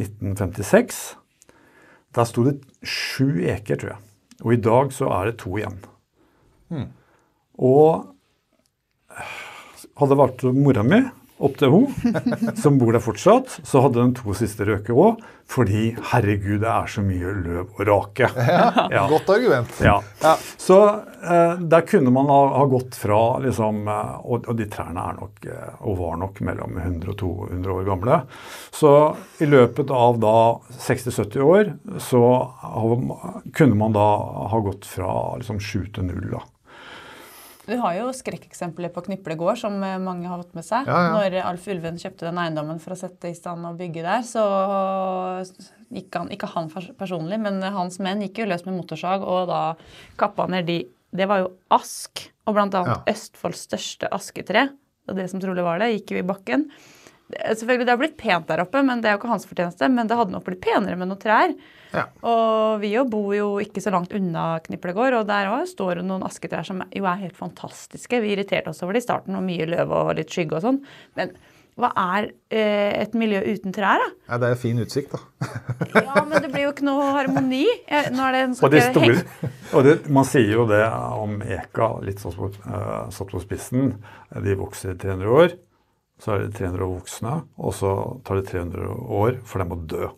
1956. 0.00 1.02
Der 2.16 2.26
sto 2.26 2.42
det 2.48 2.56
sju 2.82 3.38
eker, 3.44 3.76
tror 3.78 3.92
jeg. 3.94 4.02
Og 4.42 4.56
i 4.56 4.60
dag 4.64 4.90
så 4.96 5.12
er 5.14 5.30
det 5.30 5.36
to 5.44 5.54
igjen. 5.60 5.78
Og 7.62 8.08
hadde 10.00 10.18
vært 10.18 10.46
mora 10.56 10.86
mi 10.86 11.02
opp 11.42 11.58
til 11.60 11.72
hun, 11.72 12.16
som 12.62 12.78
bor 12.80 12.94
der 12.94 13.02
fortsatt, 13.02 13.60
så 13.66 13.82
hadde 13.84 14.02
de 14.02 14.18
to 14.20 14.34
siste 14.36 14.66
røket 14.68 14.94
òg. 14.94 15.22
Fordi 15.52 15.90
herregud, 16.12 16.62
det 16.62 16.68
er 16.70 16.88
så 16.88 17.02
mye 17.04 17.32
løv 17.42 17.74
og 17.74 17.82
rake. 17.88 18.28
Ja. 18.92 19.02
Godt 19.08 19.30
argument. 19.32 19.70
Ja. 19.82 19.96
Ja. 20.22 20.32
Så 20.60 20.76
eh, 20.86 21.60
der 21.60 21.84
kunne 21.88 22.12
man 22.14 22.28
ha, 22.30 22.38
ha 22.58 22.64
gått 22.70 22.96
fra 22.98 23.18
liksom 23.42 23.86
eh, 23.90 24.14
og, 24.22 24.46
og 24.48 24.56
de 24.58 24.66
trærne 24.70 25.04
er 25.10 25.18
nok, 25.18 25.42
eh, 25.48 25.74
og 25.88 25.98
var 26.00 26.18
nok 26.20 26.40
mellom 26.46 26.76
100 26.78 27.12
og 27.12 27.18
200 27.20 27.74
år 27.74 27.86
gamle. 27.88 28.20
Så 28.74 28.92
i 29.42 29.48
løpet 29.48 29.92
av 29.92 30.20
da 30.22 30.36
60-70 30.86 31.44
år 31.46 31.72
så 32.02 32.22
kunne 33.56 33.78
man 33.80 33.96
da 33.96 34.08
ha 34.52 34.62
gått 34.64 34.88
fra 34.88 35.12
liksom 35.40 35.60
7 35.60 35.92
til 35.96 36.10
0. 36.12 36.26
da. 36.36 36.44
Du 37.72 37.78
har 37.80 37.94
jo 37.96 38.10
skrekkeksempler 38.12 38.92
på 38.92 39.00
Kniple 39.06 39.36
gård, 39.40 39.56
som 39.62 39.78
eh, 39.86 39.96
mange 40.02 40.28
har 40.28 40.42
fått 40.42 40.56
med 40.58 40.66
seg. 40.66 40.88
Ja, 40.90 40.98
ja. 41.06 41.12
Når 41.16 41.36
Alf 41.40 41.68
Ulven 41.72 41.96
kjøpte 42.00 42.26
den 42.28 42.40
eiendommen 42.42 42.82
for 42.82 42.92
å 42.92 42.98
sette 43.00 43.30
i 43.32 43.36
stand 43.38 43.64
og 43.64 43.78
bygge 43.80 44.04
der, 44.04 44.26
så 44.28 44.42
gikk 45.92 46.18
han, 46.20 46.28
ikke 46.32 46.50
han 46.52 46.68
personlig, 46.98 47.40
men 47.40 47.62
hans 47.74 47.96
menn 48.04 48.24
gikk 48.26 48.42
jo 48.42 48.48
løs 48.50 48.66
med 48.68 48.76
motorsag 48.76 49.24
og 49.24 49.48
da 49.50 49.62
kappa 50.20 50.48
ned 50.52 50.68
de 50.68 50.82
Det 51.12 51.26
var 51.28 51.42
jo 51.42 51.50
ask, 51.76 52.22
og 52.48 52.54
blant 52.56 52.72
annet 52.72 53.02
Ja. 53.02 53.12
Østfolds 53.12 53.66
største 53.66 54.08
asketre, 54.16 54.70
og 55.08 55.16
det 55.18 55.26
som 55.28 55.42
trolig 55.42 55.64
var 55.64 55.82
det, 55.82 55.90
gikk 55.92 56.14
jo 56.14 56.22
i 56.22 56.24
bakken. 56.24 56.70
Selvfølgelig, 57.32 57.86
det 57.86 57.94
har 57.94 58.00
blitt 58.00 58.18
pent 58.20 58.48
der 58.50 58.62
oppe, 58.64 58.82
men 58.86 59.02
det 59.02 59.10
er 59.10 59.16
jo 59.16 59.22
ikke 59.22 59.30
hans 59.32 59.46
fortjeneste. 59.48 59.88
Men 59.92 60.10
det 60.10 60.18
hadde 60.18 60.34
nok 60.34 60.44
blitt 60.46 60.62
penere 60.64 60.98
med 61.00 61.10
noen 61.10 61.22
trær. 61.22 61.54
Ja. 61.92 62.06
Og 62.24 62.82
vi 62.82 62.92
jo 62.94 63.04
bor 63.08 63.32
jo 63.36 63.48
ikke 63.62 63.82
så 63.84 63.92
langt 63.92 64.14
unna 64.16 64.56
Kniplegård, 64.64 65.18
og 65.20 65.28
der 65.28 65.50
også 65.52 65.76
står 65.76 66.00
det 66.00 66.06
noen 66.08 66.24
asketrær 66.26 66.66
som 66.68 66.84
jo 66.88 67.08
er 67.08 67.24
helt 67.24 67.38
fantastiske. 67.38 68.22
Vi 68.24 68.34
irriterte 68.34 68.72
oss 68.72 68.82
over 68.84 68.96
det 68.96 69.04
i 69.04 69.08
starten, 69.08 69.36
og 69.38 69.44
mye 69.46 69.68
løv 69.68 69.92
og 69.92 70.14
litt 70.18 70.32
skygge 70.32 70.58
og 70.58 70.64
sånn. 70.64 70.80
Men 71.18 71.34
hva 71.80 71.88
er 71.96 72.26
eh, 72.52 72.92
et 73.00 73.14
miljø 73.16 73.40
uten 73.46 73.72
trær, 73.72 74.02
da? 74.02 74.08
Ja, 74.28 74.38
det 74.42 74.50
er 74.52 74.58
fin 74.60 74.80
utsikt, 74.82 75.14
da. 75.14 75.48
Ja, 76.04 76.20
men 76.28 76.44
det 76.44 76.50
blir 76.52 76.66
jo 76.66 76.72
ikke 76.74 76.84
noe 76.84 77.08
harmoni. 77.16 77.64
Jeg, 77.88 78.12
nå 78.12 78.26
er 78.26 78.36
det 78.36 78.42
en 78.44 78.56
Og 78.58 78.72
det 78.74 78.82
store, 78.90 79.22
og 79.76 79.86
det, 79.88 79.94
Man 80.12 80.28
sier 80.28 80.52
jo 80.52 80.66
det 80.68 80.82
om 81.16 81.38
eka, 81.40 81.94
litt 82.04 82.20
sånn 82.20 82.36
eh, 82.44 83.08
satt 83.16 83.32
på 83.32 83.40
spissen. 83.40 83.94
De 84.44 84.56
vokser 84.60 84.92
i 84.92 85.00
300 85.00 85.36
år. 85.38 85.56
Så 86.22 86.34
er 86.34 86.44
det 86.44 86.54
300 86.54 86.84
år 86.86 86.92
voksne, 87.00 87.36
og 87.58 87.74
så 87.74 87.92
tar 88.22 88.38
det 88.38 88.48
300 88.52 88.90
år 89.22 89.40
for 89.48 89.62
dem 89.62 89.74
å 89.74 89.80
dø. 89.90 90.10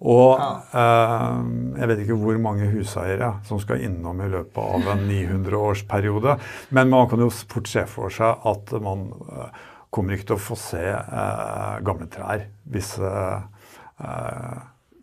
Og 0.00 0.40
eh, 0.40 1.40
jeg 1.76 1.88
vet 1.90 1.98
ikke 2.04 2.16
hvor 2.22 2.38
mange 2.40 2.70
huseiere 2.72 3.34
som 3.44 3.60
skal 3.60 3.82
innom 3.84 4.22
i 4.24 4.30
løpet 4.32 4.60
av 4.62 4.88
en 4.94 5.04
900-årsperiode. 5.10 6.38
Men 6.72 6.88
man 6.92 7.10
kan 7.10 7.20
jo 7.20 7.28
fort 7.28 7.68
se 7.68 7.84
for 7.90 8.12
seg 8.14 8.48
at 8.48 8.72
man 8.80 9.10
eh, 9.28 9.60
kommer 9.92 10.16
ikke 10.16 10.30
til 10.30 10.38
å 10.38 10.44
få 10.46 10.56
se 10.56 10.86
eh, 10.88 11.74
gamle 11.84 12.08
trær 12.12 12.46
hvis 12.72 12.94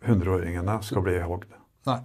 hundreåringene 0.08 0.80
eh, 0.80 0.84
skal 0.90 1.06
bli 1.06 1.20
hogd. 1.22 1.57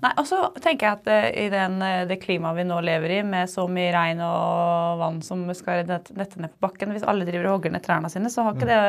Nei, 0.03 0.11
og 0.21 0.27
så 0.29 0.39
tenker 0.63 0.87
jeg 0.87 0.99
at 0.99 1.09
uh, 1.11 1.29
i 1.43 1.47
den, 1.53 1.79
eh, 1.85 2.03
det 2.09 2.19
klimaet 2.23 2.57
vi 2.59 2.67
nå 2.67 2.79
lever 2.83 3.17
i, 3.17 3.21
med 3.27 3.51
så 3.51 3.65
mye 3.71 3.93
regn 3.95 4.21
og 4.25 5.01
vann 5.01 5.21
som 5.25 5.45
skal 5.57 5.85
nette 5.89 6.41
ned 6.41 6.53
på 6.53 6.67
bakken 6.67 6.93
Hvis 6.95 7.07
alle 7.07 7.27
driver 7.27 7.49
og 7.49 7.57
hogger 7.57 7.73
ned 7.73 7.83
trærne 7.85 8.11
sine, 8.11 8.31
så 8.33 8.45
har 8.47 8.57
ikke 8.57 8.69
det, 8.69 8.79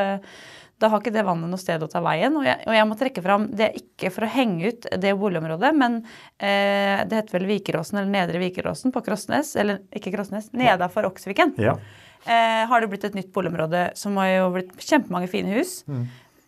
da 0.81 0.89
har 0.91 0.99
ikke 0.99 1.13
det 1.15 1.23
vannet 1.23 1.51
noe 1.51 1.61
sted 1.61 1.83
å 1.83 1.89
ta 1.91 2.01
veien. 2.03 2.35
Og 2.35 2.47
jeg, 2.47 2.59
og 2.67 2.75
jeg 2.75 2.87
må 2.89 2.97
trekke 2.99 3.23
fram 3.23 3.47
Det 3.55 3.67
er 3.69 3.77
ikke 3.79 4.11
for 4.11 4.27
å 4.27 4.31
henge 4.31 4.71
ut 4.71 4.87
det 5.03 5.13
boligområdet, 5.19 5.71
men 5.77 6.01
eh, 6.35 7.05
det 7.07 7.21
heter 7.21 7.37
vel 7.37 7.47
Vikeråsen 7.53 8.01
eller 8.01 8.11
Nedre 8.11 8.41
Vikeråsen 8.43 8.95
på 8.95 9.03
Krossnes. 9.05 9.53
Eller 9.59 9.85
ikke 9.95 10.13
Krossnes, 10.15 10.51
nedafor 10.55 11.07
Oksviken. 11.11 11.55
Ja. 11.61 11.77
Eh, 12.25 12.63
har 12.67 12.81
det 12.81 12.91
blitt 12.91 13.07
et 13.07 13.15
nytt 13.15 13.31
boligområde 13.35 13.87
som 13.99 14.19
har 14.19 14.31
jo 14.33 14.53
blitt 14.57 14.75
kjempemange 14.81 15.31
fine 15.31 15.55
hus. 15.55 15.77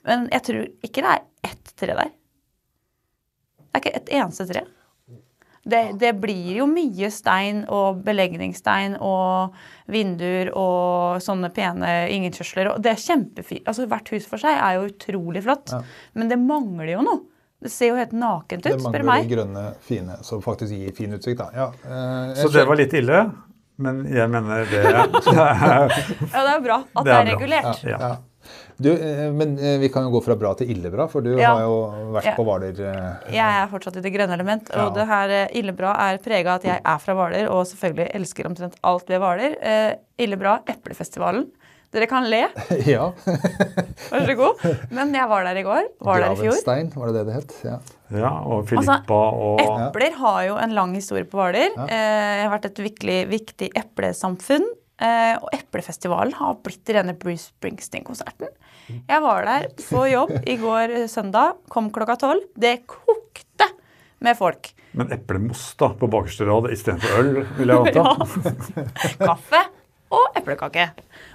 Men 0.08 0.28
jeg 0.32 0.44
tror 0.48 0.64
ikke 0.88 1.04
det 1.04 1.16
er 1.16 1.52
ett 1.52 1.76
tre 1.80 1.96
der. 1.96 2.12
Det 3.68 3.80
er 3.80 3.84
ikke 3.84 3.96
et 4.02 4.12
eneste 4.22 4.48
tre. 4.50 4.66
Det, 5.68 5.82
det 6.00 6.14
blir 6.16 6.62
jo 6.62 6.66
mye 6.72 7.10
stein 7.12 7.66
og 7.68 7.98
belegningsstein 8.06 8.94
og 9.04 9.56
vinduer 9.92 10.54
og 10.56 11.18
sånne 11.24 11.50
pene 11.52 11.90
innkjørsler. 12.16 12.70
Og 12.72 12.84
det 12.86 12.94
er 12.94 13.02
kjempefint. 13.04 13.66
Altså, 13.68 13.88
hvert 13.92 14.14
hus 14.16 14.30
for 14.32 14.40
seg 14.40 14.56
er 14.56 14.78
jo 14.78 14.86
utrolig 14.88 15.44
flott, 15.44 15.74
men 16.16 16.32
det 16.32 16.40
mangler 16.40 16.94
jo 16.94 17.04
noe. 17.04 17.26
Det 17.58 17.72
ser 17.74 17.90
jo 17.90 17.98
helt 17.98 18.14
nakent 18.14 18.62
ut, 18.62 18.70
Det 18.70 18.78
spør 18.78 19.04
mangler 19.04 19.04
du 19.04 19.10
det 19.10 19.28
de 19.28 19.36
grønne, 19.36 19.62
fine, 19.82 20.18
som 20.24 20.44
faktisk 20.46 20.76
gir 20.78 20.94
fin 20.94 21.16
utsikt, 21.18 21.40
da. 21.42 21.48
Ja, 21.58 21.68
eh, 21.84 22.36
Så 22.38 22.52
det 22.54 22.68
var 22.70 22.78
litt 22.78 22.94
ille, 22.94 23.24
men 23.78 24.04
jeg 24.10 24.30
mener 24.34 24.66
det 24.72 24.84
Ja, 25.38 25.88
det 25.88 26.56
er 26.56 26.63
bra 26.66 26.80
at 26.84 27.04
Det 27.04 27.06
det 27.06 27.13
er 27.13 27.22
er, 27.22 27.30
regulert. 27.36 27.84
Ja. 27.84 27.98
Ja. 28.02 28.16
Du, 28.80 28.92
eh, 28.94 29.32
men 29.34 29.56
eh, 29.60 29.76
vi 29.82 29.90
kan 29.92 30.06
jo 30.06 30.12
gå 30.13 30.22
fra 30.24 30.36
bra 30.40 30.52
til 30.56 30.70
illebra, 30.72 31.08
for 31.10 31.22
du 31.26 31.32
Ja. 31.36 31.56
har 31.56 31.63
jo 31.66 32.12
vært 32.13 32.28
Ja. 32.30 32.36
på 32.38 32.46
Hvaler. 32.46 32.78
eh, 32.80 33.34
Jeg 33.34 33.62
er 33.63 33.68
fortsatt 33.72 33.98
i 33.98 34.02
det 34.06 34.13
grønne 34.13 34.34
element, 34.38 34.70
og 34.70 34.78
Ja. 34.78 34.90
det 34.94 35.08
her 35.08 35.48
illebra 35.58 35.96
er 36.08 36.18
prega 36.24 36.54
av 36.54 36.56
at 36.62 36.63
jeg 36.70 36.82
er 36.86 36.98
fra 37.00 37.13
Hvaler 37.18 37.50
og 37.50 37.66
selvfølgelig 37.66 38.12
elsker 38.16 38.46
omtrent 38.48 38.76
alt 38.84 39.08
ved 39.10 39.20
Hvaler. 39.20 39.56
Eh, 39.62 39.94
Ille-bra, 40.20 40.60
Eplefestivalen. 40.68 41.48
Dere 41.92 42.06
kan 42.08 42.26
le, 42.30 42.48
ja. 42.86 43.12
vær 44.12 44.26
så 44.28 44.36
god. 44.36 44.63
Men 44.92 45.13
jeg 45.16 45.28
var 45.30 45.44
der 45.48 45.56
i 45.58 45.63
går. 45.63 45.84
Var 46.04 46.20
der 46.20 46.32
i 46.32 46.36
fjor. 46.36 46.52
Gravenstein, 46.52 46.90
var 46.96 47.08
det 47.08 47.13
det 47.16 47.26
det 47.26 47.34
het? 47.34 47.54
Ja. 47.63 47.78
Ja, 48.15 48.30
og 48.48 48.67
Filippa 48.70 49.17
og 49.36 49.60
Epler 49.63 50.13
har 50.22 50.41
jo 50.48 50.58
en 50.63 50.74
lang 50.78 50.93
historie 50.96 51.26
på 51.28 51.39
Hvaler. 51.39 51.74
Eh, 51.88 52.34
jeg 52.39 52.46
har 52.46 52.54
vært 52.54 52.70
et 52.70 52.80
virkelig 52.86 53.17
viktig 53.34 53.70
eplesamfunn. 53.76 54.67
Eh, 54.98 55.36
og 55.43 55.50
Eplefestivalen 55.54 56.34
har 56.39 56.56
blitt 56.65 56.89
rene 56.96 57.13
Bruce 57.20 57.52
Springsteen-konserten. 57.52 58.50
Jeg 58.88 59.22
var 59.22 59.43
der 59.46 59.67
på 59.89 60.06
jobb 60.10 60.32
i 60.48 60.56
går 60.62 60.96
eh, 61.04 61.08
søndag, 61.12 61.60
kom 61.70 61.91
klokka 61.93 62.15
tolv. 62.24 62.48
Det 62.58 62.80
kokte 62.89 63.67
med 64.24 64.39
folk. 64.39 64.72
Men 64.98 65.12
eplemos 65.13 65.67
da, 65.78 65.91
på 66.00 66.08
bakerste 66.10 66.48
rad 66.48 66.72
istedenfor 66.74 67.20
øl, 67.22 67.43
vil 67.60 67.74
jeg 67.76 67.91
anta. 67.91 68.63
Kaffe 69.28 69.65
og 70.15 70.39
eplekake. 70.39 70.88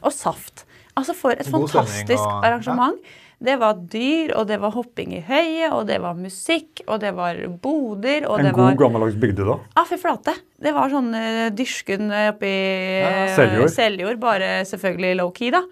Og 0.02 0.14
saft. 0.16 0.64
Altså 0.98 1.14
For 1.16 1.36
et 1.36 1.44
stemning 1.46 1.68
fantastisk 1.70 2.24
og- 2.24 2.42
arrangement. 2.48 2.98
Det 3.42 3.56
var 3.58 3.80
dyr, 3.90 4.32
og 4.38 4.46
det 4.46 4.58
var 4.62 4.74
hopping 4.76 5.16
i 5.16 5.22
høyet, 5.26 5.72
og 5.74 5.88
det 5.88 5.98
var 6.02 6.18
musikk, 6.18 6.84
og 6.86 7.00
det 7.02 7.10
var 7.16 7.40
boder, 7.62 8.28
og 8.28 8.38
En 8.38 8.46
det 8.46 8.52
god, 8.54 8.68
var 8.68 8.78
gammeldags 8.84 9.18
bygde, 9.18 9.46
da. 9.48 9.56
Ja, 9.74 9.84
fy 9.88 9.98
flate. 9.98 10.36
Det 10.62 10.74
var 10.76 10.92
sånn 10.92 11.10
uh, 11.10 11.48
dyrsken 11.54 12.12
eh, 12.14 12.28
oppi 12.30 12.52
ja, 12.52 13.26
Seljord. 13.34 13.72
Seljord, 13.74 14.20
bare 14.22 14.52
selvfølgelig 14.70 15.18
low-key, 15.18 15.50
da. 15.54 15.64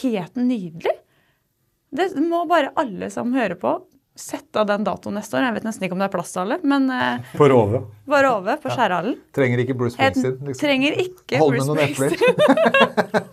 Helt 0.00 0.38
nydelig. 0.40 0.96
Det 1.92 2.08
må 2.24 2.42
bare 2.50 2.72
alle 2.80 3.10
som 3.12 3.34
hører 3.36 3.58
på, 3.60 3.76
sette 4.18 4.60
av 4.60 4.66
den 4.68 4.84
datoen 4.84 5.14
neste 5.16 5.38
år. 5.38 5.46
Jeg 5.46 5.54
vet 5.56 5.66
nesten 5.66 5.86
ikke 5.86 5.96
om 5.96 6.02
det 6.02 6.08
er 6.10 6.12
plass 6.12 6.34
til 6.34 6.42
alle, 6.44 6.58
men 6.68 6.88
eh, 6.92 7.30
På 7.38 7.48
Rove. 7.48 7.80
På 8.04 8.18
over 8.28 8.58
på 8.60 8.72
Skjærhallen. 8.72 9.16
Trenger 9.32 9.62
ikke 9.62 9.76
Bruce 9.78 9.96
Springsteen. 9.96 10.34
Liksom. 10.48 10.60
trenger 10.60 10.98
ikke 11.06 11.40
Hold 11.40 11.54
med 11.54 11.62
Bruce 11.62 11.70
noen 11.70 11.80
epler. 11.86 12.12
Springsteen. 12.12 13.30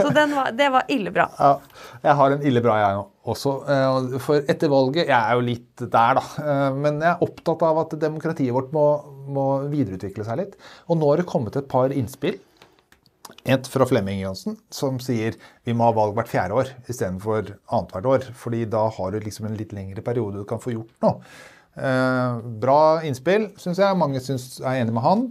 Så 0.00 0.08
den 0.14 0.32
var, 0.36 0.52
det 0.56 0.68
var 0.72 0.86
ille 0.92 1.10
bra. 1.14 1.26
Ja, 1.38 1.50
jeg 2.04 2.18
har 2.20 2.36
en 2.36 2.46
ille 2.46 2.62
bra, 2.64 2.76
jeg 2.80 3.02
også. 3.26 3.52
Eh, 3.74 4.16
For 4.22 4.46
etter 4.54 4.70
valget 4.72 5.10
Jeg 5.10 5.18
er 5.18 5.34
jo 5.36 5.44
litt 5.46 5.82
der, 5.82 6.20
da. 6.20 6.24
Eh, 6.42 6.78
Men 6.78 7.00
jeg 7.02 7.10
er 7.12 7.24
opptatt 7.26 7.64
av 7.66 7.82
at 7.84 7.96
demokratiet 8.00 8.54
vårt 8.56 8.72
må, 8.76 8.86
må 9.26 9.46
videreutvikle 9.72 10.26
seg 10.26 10.42
litt. 10.44 10.54
Og 10.86 11.00
nå 11.00 11.10
har 11.10 11.22
det 11.22 11.28
kommet 11.30 11.58
et 11.58 11.68
par 11.70 11.90
innspill. 11.94 12.38
Et 13.46 13.68
fra 13.70 13.86
Flemming 13.86 14.18
Johnsen, 14.24 14.56
som 14.74 14.96
sier 15.02 15.36
vi 15.66 15.74
må 15.76 15.86
ha 15.86 15.94
valg 15.94 16.16
hvert 16.16 16.30
fjerde 16.30 16.56
år 16.58 16.70
istedenfor 16.90 17.52
annethvert 17.70 18.08
år. 18.10 18.30
fordi 18.34 18.64
da 18.70 18.88
har 18.90 19.12
du 19.12 19.20
liksom 19.22 19.46
en 19.46 19.58
litt 19.58 19.74
lengre 19.76 20.02
periode 20.02 20.42
du 20.42 20.48
kan 20.48 20.62
få 20.62 20.74
gjort 20.74 20.94
noe. 21.04 21.20
Eh, 21.76 22.38
bra 22.62 22.80
innspill, 23.06 23.50
syns 23.60 23.78
jeg. 23.78 23.98
Mange 24.00 24.22
synes, 24.24 24.58
er 24.60 24.80
enig 24.80 24.96
med 24.96 25.04
han. 25.04 25.26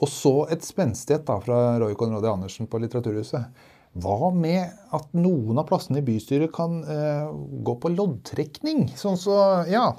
Og 0.00 0.08
så 0.08 0.32
et 0.50 0.64
spenstighet 0.64 1.26
da, 1.28 1.36
fra 1.44 1.60
Roy 1.82 1.94
Conradi 1.98 2.30
Andersen 2.30 2.68
på 2.70 2.80
Litteraturhuset. 2.80 3.66
Hva 4.00 4.30
med 4.34 4.70
at 4.94 5.08
noen 5.18 5.58
av 5.58 5.66
plassene 5.68 5.98
i 6.00 6.06
bystyret 6.06 6.52
kan 6.54 6.80
eh, 6.86 7.26
gå 7.66 7.74
på 7.82 7.92
loddtrekning? 7.92 8.88
Sånn 8.98 9.18
så, 9.20 9.36
ja. 9.70 9.90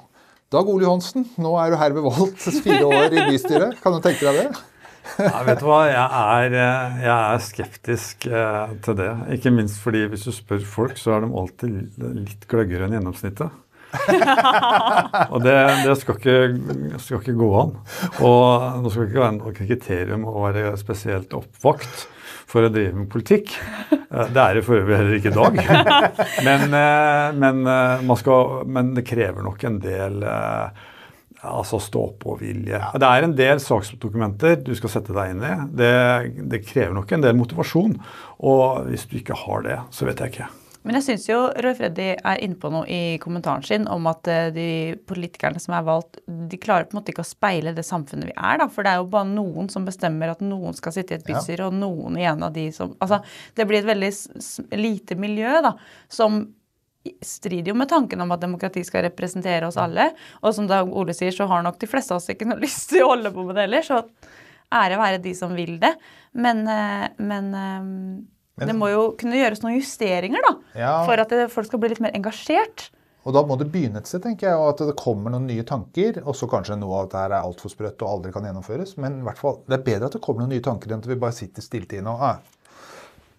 Dag 0.52 0.68
Ole 0.68 0.84
Johansen, 0.84 1.24
nå 1.40 1.54
er 1.60 1.72
du 1.72 1.78
herved 1.80 2.04
valgt 2.04 2.44
fire 2.64 2.84
år 2.88 3.14
i 3.14 3.26
bystyret. 3.30 3.78
Kan 3.84 3.96
du 3.96 4.02
tenke 4.04 4.26
deg 4.28 4.42
det? 4.42 4.71
Ja, 5.18 5.42
vet 5.46 5.60
du 5.60 5.66
hva, 5.66 5.80
jeg 5.90 6.04
er, 6.22 6.54
eh, 6.56 7.00
jeg 7.02 7.12
er 7.12 7.42
skeptisk 7.42 8.26
eh, 8.30 8.74
til 8.86 8.96
det. 9.00 9.10
Ikke 9.36 9.52
minst 9.54 9.80
fordi 9.82 10.04
hvis 10.12 10.24
du 10.28 10.32
spør 10.34 10.62
folk, 10.66 10.96
så 11.00 11.16
er 11.16 11.24
de 11.26 11.32
alltid 11.42 11.98
litt 12.22 12.46
gløggere 12.50 12.86
enn 12.86 12.96
gjennomsnittet. 12.96 13.58
og 15.28 15.42
det, 15.44 15.54
det 15.84 15.96
skal, 16.00 16.16
ikke, 16.16 16.96
skal 17.02 17.18
ikke 17.20 17.34
gå 17.36 17.48
an. 17.60 17.74
Og 18.24 18.80
nå 18.84 18.92
skal 18.94 19.08
ikke 19.10 19.20
være 19.24 19.36
noe 19.36 19.52
kriterium 19.58 20.24
å 20.30 20.36
være 20.46 20.72
spesielt 20.80 21.34
oppvakt 21.36 22.06
for 22.52 22.64
å 22.66 22.72
drive 22.72 22.94
med 23.02 23.10
politikk. 23.12 23.52
Eh, 23.92 24.30
Det 24.32 24.40
er 24.46 24.56
det 24.58 24.64
for 24.66 24.80
øvrig 24.80 24.96
heller 25.02 25.18
ikke 25.18 25.32
i 25.32 25.36
dag. 25.36 25.60
Men, 26.48 26.64
eh, 26.78 27.28
men, 27.42 27.62
man 28.08 28.18
skal, 28.20 28.62
men 28.68 28.94
det 28.96 29.04
krever 29.08 29.44
nok 29.44 29.62
en 29.68 29.78
del 29.82 30.22
eh, 30.24 30.88
Altså 31.42 31.80
stå-på-vilje. 31.82 32.78
Det 33.02 33.08
er 33.08 33.26
en 33.26 33.36
del 33.36 33.60
saksdokumenter 33.62 34.60
du 34.62 34.72
skal 34.78 34.92
sette 34.94 35.14
deg 35.16 35.34
inn 35.34 35.42
i. 35.42 35.54
Det, 35.82 35.92
det 36.52 36.62
krever 36.62 36.94
nok 36.94 37.12
en 37.16 37.24
del 37.24 37.34
motivasjon. 37.38 37.96
Og 38.46 38.84
hvis 38.86 39.08
du 39.10 39.18
ikke 39.18 39.38
har 39.46 39.64
det, 39.66 39.78
så 39.90 40.06
vet 40.06 40.22
jeg 40.22 40.34
ikke. 40.34 40.50
Men 40.82 40.98
jeg 40.98 41.04
syns 41.06 41.28
jo 41.28 41.38
Roy 41.62 41.74
Freddy 41.78 42.08
er 42.16 42.40
inne 42.42 42.58
på 42.58 42.70
noe 42.72 42.86
i 42.90 43.18
kommentaren 43.22 43.62
sin 43.66 43.84
om 43.90 44.08
at 44.10 44.26
eh, 44.30 44.48
de 44.54 44.70
politikerne 45.06 45.62
som 45.62 45.76
er 45.78 45.84
valgt, 45.86 46.18
de 46.26 46.58
klarer 46.58 46.88
på 46.88 46.96
en 46.96 46.98
måte 46.98 47.14
ikke 47.14 47.22
å 47.22 47.28
speile 47.28 47.74
det 47.76 47.84
samfunnet 47.86 48.32
vi 48.32 48.34
er, 48.34 48.58
da. 48.58 48.66
For 48.70 48.82
det 48.82 48.94
er 48.94 49.02
jo 49.02 49.12
bare 49.12 49.30
noen 49.30 49.70
som 49.70 49.86
bestemmer 49.86 50.32
at 50.32 50.42
noen 50.42 50.74
skal 50.78 50.96
sitte 50.96 51.14
i 51.14 51.20
et 51.20 51.28
bystyre, 51.28 51.68
og 51.68 51.78
noen 51.78 52.18
igjen 52.18 52.42
av 52.42 52.54
de 52.56 52.66
som 52.74 52.96
Altså, 53.02 53.20
det 53.56 53.66
blir 53.66 53.80
et 53.80 53.88
veldig 53.88 54.10
lite 54.78 55.16
miljø, 55.18 55.54
da, 55.64 55.76
som 56.10 56.42
strider 57.24 57.72
jo 57.72 57.78
med 57.78 57.90
tanken 57.90 58.20
om 58.22 58.32
at 58.34 58.42
demokrati 58.42 58.84
skal 58.86 59.06
representere 59.08 59.66
oss 59.68 59.78
alle. 59.80 60.10
Og 60.42 60.54
som 60.54 60.68
Dag 60.70 60.88
Ole 60.88 61.14
sier, 61.16 61.34
så 61.34 61.48
har 61.50 61.64
nok 61.66 61.80
de 61.80 61.90
fleste 61.90 62.14
av 62.14 62.22
oss 62.22 62.30
ikke 62.32 62.48
noe 62.48 62.62
lyst 62.66 62.90
til 62.92 63.06
å 63.06 63.12
holde 63.14 63.34
på 63.34 63.46
med 63.48 63.58
det 63.58 63.66
heller. 63.66 63.86
Så 63.86 64.00
ære 64.72 65.00
være 65.00 65.22
de 65.24 65.34
som 65.36 65.54
vil 65.56 65.76
det. 65.82 65.92
Men, 66.32 66.64
men, 66.64 67.52
men, 67.52 67.52
eh, 68.56 68.66
det 68.66 68.78
må 68.78 68.88
jo 68.92 69.12
kunne 69.20 69.40
gjøres 69.40 69.62
noen 69.64 69.78
justeringer, 69.78 70.44
da. 70.46 70.56
Ja. 70.78 70.96
For 71.08 71.20
at 71.20 71.34
folk 71.52 71.68
skal 71.70 71.82
bli 71.82 71.92
litt 71.92 72.04
mer 72.04 72.14
engasjert. 72.16 72.90
Og 73.22 73.34
da 73.36 73.42
må 73.46 73.54
det 73.58 73.68
begynne 73.70 74.00
et 74.02 74.08
sted, 74.10 74.22
tenker 74.24 74.48
jeg, 74.48 74.58
og 74.58 74.72
at 74.72 74.80
det 74.88 74.96
kommer 74.98 75.30
noen 75.30 75.46
nye 75.46 75.62
tanker. 75.66 76.18
Og 76.24 76.34
så 76.38 76.48
kanskje 76.50 76.78
noe 76.78 76.98
av 76.98 77.06
dette 77.06 77.20
her 77.22 77.34
er 77.36 77.46
altfor 77.46 77.70
sprøtt 77.70 78.02
og 78.02 78.16
aldri 78.16 78.32
kan 78.34 78.48
gjennomføres. 78.48 78.96
Men 79.02 79.20
i 79.20 79.26
hvert 79.28 79.38
fall, 79.38 79.60
det 79.68 79.78
er 79.78 79.84
bedre 79.86 80.08
at 80.10 80.16
det 80.16 80.22
kommer 80.24 80.42
noen 80.42 80.56
nye 80.56 80.64
tanker 80.64 80.90
enn 80.90 81.04
at 81.04 81.10
vi 81.10 81.18
bare 81.22 81.36
sitter 81.36 81.64
stille 81.64 82.00
inne 82.00 82.14
og 82.14 82.24
ah, 82.26 82.40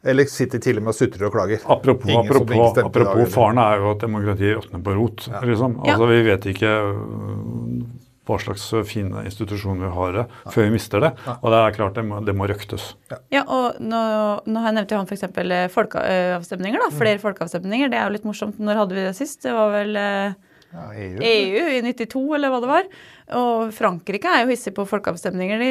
Eller 0.04 0.28
sitter 0.28 0.60
til 0.60 0.80
og 0.80 0.84
med 0.84 0.92
og 0.92 0.98
sutrer 0.98 1.28
og 1.30 1.36
klager. 1.36 1.62
Apropos, 1.72 2.12
Ingen 2.12 2.28
apropos, 2.28 2.80
apropos 2.84 3.30
faren 3.32 3.62
er 3.64 3.80
jo 3.80 3.92
at 3.94 4.02
demokratiet 4.04 4.58
råtner 4.60 4.82
på 4.84 4.96
rot. 4.98 5.28
Liksom. 5.48 5.78
Ja. 5.80 5.94
Altså, 5.94 6.10
Vi 6.12 6.24
vet 6.28 6.48
ikke 6.52 6.72
øh, 6.90 7.86
hva 8.28 8.38
slags 8.40 8.66
fine 8.88 9.24
institusjoner 9.28 9.88
vi 9.88 9.92
har 9.98 10.14
det, 10.16 10.24
før 10.52 10.68
vi 10.68 10.76
mister 10.78 11.04
det. 11.04 11.12
Og 11.34 11.50
det 11.52 11.60
er 11.60 11.76
klart 11.76 11.98
det 12.00 12.06
må, 12.08 12.22
det 12.24 12.36
må 12.40 12.48
røktes. 12.48 12.94
Ja, 13.34 13.44
og 13.44 13.80
nå, 13.84 14.04
nå 14.48 14.64
har 14.64 14.72
jeg 14.72 14.78
nevnt 14.80 14.94
jo 14.96 15.02
han 15.02 15.10
f.eks. 15.10 15.28
folkeavstemninger. 15.76 16.80
Mm. 16.80 16.86
da, 16.86 17.00
Flere 17.00 17.24
folkeavstemninger. 17.24 17.92
Det 17.92 18.00
er 18.00 18.08
jo 18.08 18.16
litt 18.16 18.28
morsomt. 18.28 18.60
Når 18.64 18.84
hadde 18.84 19.00
vi 19.00 19.06
det 19.10 19.16
sist? 19.20 19.42
Det 19.44 19.56
var 19.56 19.74
vel 19.76 20.00
eh, 20.00 20.36
Ja, 20.74 20.88
EU. 20.98 21.20
EU 21.20 21.66
i 21.78 21.82
92, 21.86 22.24
eller 22.38 22.54
hva 22.54 22.62
det 22.64 22.72
var. 22.72 22.88
Og 23.32 23.70
Frankrike 23.74 24.28
er 24.28 24.44
jo 24.44 24.52
hissig 24.52 24.74
på 24.76 24.84
folkeavstemninger. 24.88 25.62
De, 25.64 25.70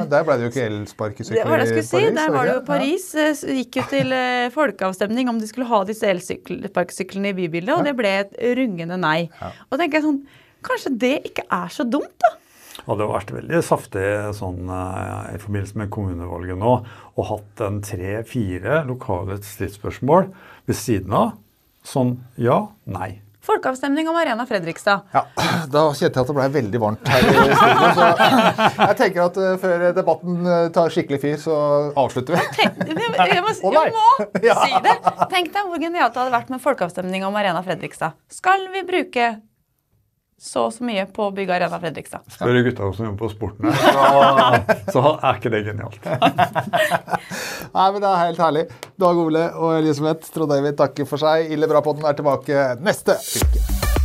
Ja, 0.00 0.04
der 0.08 0.24
ble 0.24 0.38
det 0.38 0.46
jo 0.46 0.52
ikke 0.54 0.68
elsparkesykler 0.70 1.42
det 1.42 1.50
var 1.50 1.60
det 1.60 1.66
jeg 1.68 1.84
skulle 1.84 1.90
si. 1.90 1.96
i 1.96 2.00
Paris, 2.00 2.16
Der 2.16 2.32
var 2.32 2.44
det 2.48 2.54
jo? 2.54 2.62
Paris 2.68 3.04
Ja. 3.14 3.54
gikk 3.60 3.76
jo 3.76 3.82
til 3.90 4.12
eh, 4.12 4.48
folkeavstemning 4.54 5.28
om 5.28 5.38
de 5.38 5.46
skulle 5.50 5.68
ha 5.68 5.82
disse 5.84 6.08
elsparkesyklene 6.08 7.34
i 7.34 7.36
bybildet, 7.36 7.74
og 7.76 7.84
det 7.84 7.96
ble 7.96 8.14
et 8.24 8.32
rungende 8.56 8.98
nei. 8.98 9.28
Og 9.70 9.78
tenker 9.78 10.00
jeg 10.00 10.08
sånn 10.08 10.24
Kanskje 10.64 10.94
det 10.96 11.16
ikke 11.28 11.42
er 11.52 11.68
så 11.68 11.84
dumt, 11.84 12.14
da? 12.24 12.38
hadde 12.84 13.04
jo 13.04 13.12
vært 13.12 13.30
veldig 13.32 13.60
saftig 13.64 14.04
sånn, 14.36 14.68
eh, 14.68 15.34
i 15.36 15.40
forbindelse 15.40 15.76
med 15.76 15.90
kommunevalget 15.90 16.58
nå 16.58 16.72
og 17.16 17.26
hatt 17.28 17.60
en 17.64 17.80
tre-fire 17.84 18.84
lokale 18.88 19.38
stridsspørsmål 19.40 20.28
ved 20.66 20.76
siden 20.76 21.12
av. 21.12 21.36
Sånn 21.84 22.18
ja, 22.40 22.66
nei. 22.86 23.20
Folkeavstemning 23.44 24.08
om 24.08 24.16
Arena 24.16 24.46
Fredrikstad. 24.48 25.04
Ja, 25.14 25.24
Da 25.74 25.82
kjente 25.92 26.18
jeg 26.18 26.24
at 26.24 26.30
det 26.30 26.36
ble 26.38 26.46
veldig 26.54 26.80
varmt 26.82 27.10
her 27.12 27.24
i 27.24 27.32
studio. 27.34 27.88
Så 27.98 28.08
jeg 28.88 28.98
tenker 29.00 29.24
at 29.26 29.40
eh, 29.44 29.54
før 29.62 29.86
debatten 29.96 30.38
eh, 30.48 30.66
tar 30.74 30.92
skikkelig 30.94 31.20
fyr, 31.22 31.36
så 31.44 31.56
avslutter 32.00 32.38
vi. 32.38 32.44
Tenk, 32.58 32.84
jeg, 32.88 32.96
må, 32.98 33.02
jeg, 33.04 33.42
må, 33.44 33.54
jeg 34.48 34.54
må 34.54 34.60
si 34.64 34.78
det! 34.88 34.96
Tenk 35.32 35.52
deg 35.56 35.68
hvor 35.72 35.82
genialt 35.82 36.14
det 36.16 36.22
hadde 36.24 36.36
vært 36.38 36.54
med 36.54 36.62
folkeavstemning 36.64 37.26
om 37.28 37.36
Arena 37.40 37.64
Fredrikstad. 37.66 38.16
Skal 38.32 38.68
vi 38.74 38.84
bruke 38.88 39.34
så 40.40 40.66
og 40.68 40.72
så 40.74 40.84
mye 40.86 41.04
på 41.14 41.28
å 41.28 41.32
bygge 41.34 41.54
Arena 41.56 41.78
Fredrikstad? 41.82 42.24
Spør 42.34 42.60
gutta 42.66 42.90
som 42.96 43.08
jobber 43.08 43.22
på 43.22 43.30
sporten 43.32 43.70
her, 43.70 44.64
så, 44.90 44.92
så 44.96 45.04
er 45.16 45.40
ikke 45.40 45.54
det 45.54 45.62
genialt. 45.68 46.00
Nei, 47.74 47.86
men 47.88 48.00
Det 48.02 48.10
er 48.10 48.22
helt 48.24 48.44
herlig. 48.46 48.66
Dag 49.06 49.22
Ole 49.24 49.46
og 49.54 49.78
Elisabeth 49.78 50.34
Trond 50.34 50.52
David 50.54 50.78
takker 50.80 51.08
for 51.08 51.22
seg. 51.22 51.50
Ille 51.54 51.70
bra 51.70 51.82
podden 51.84 52.06
er 52.08 52.18
tilbake 52.18 52.68
neste 52.84 53.18
uke. 53.18 54.03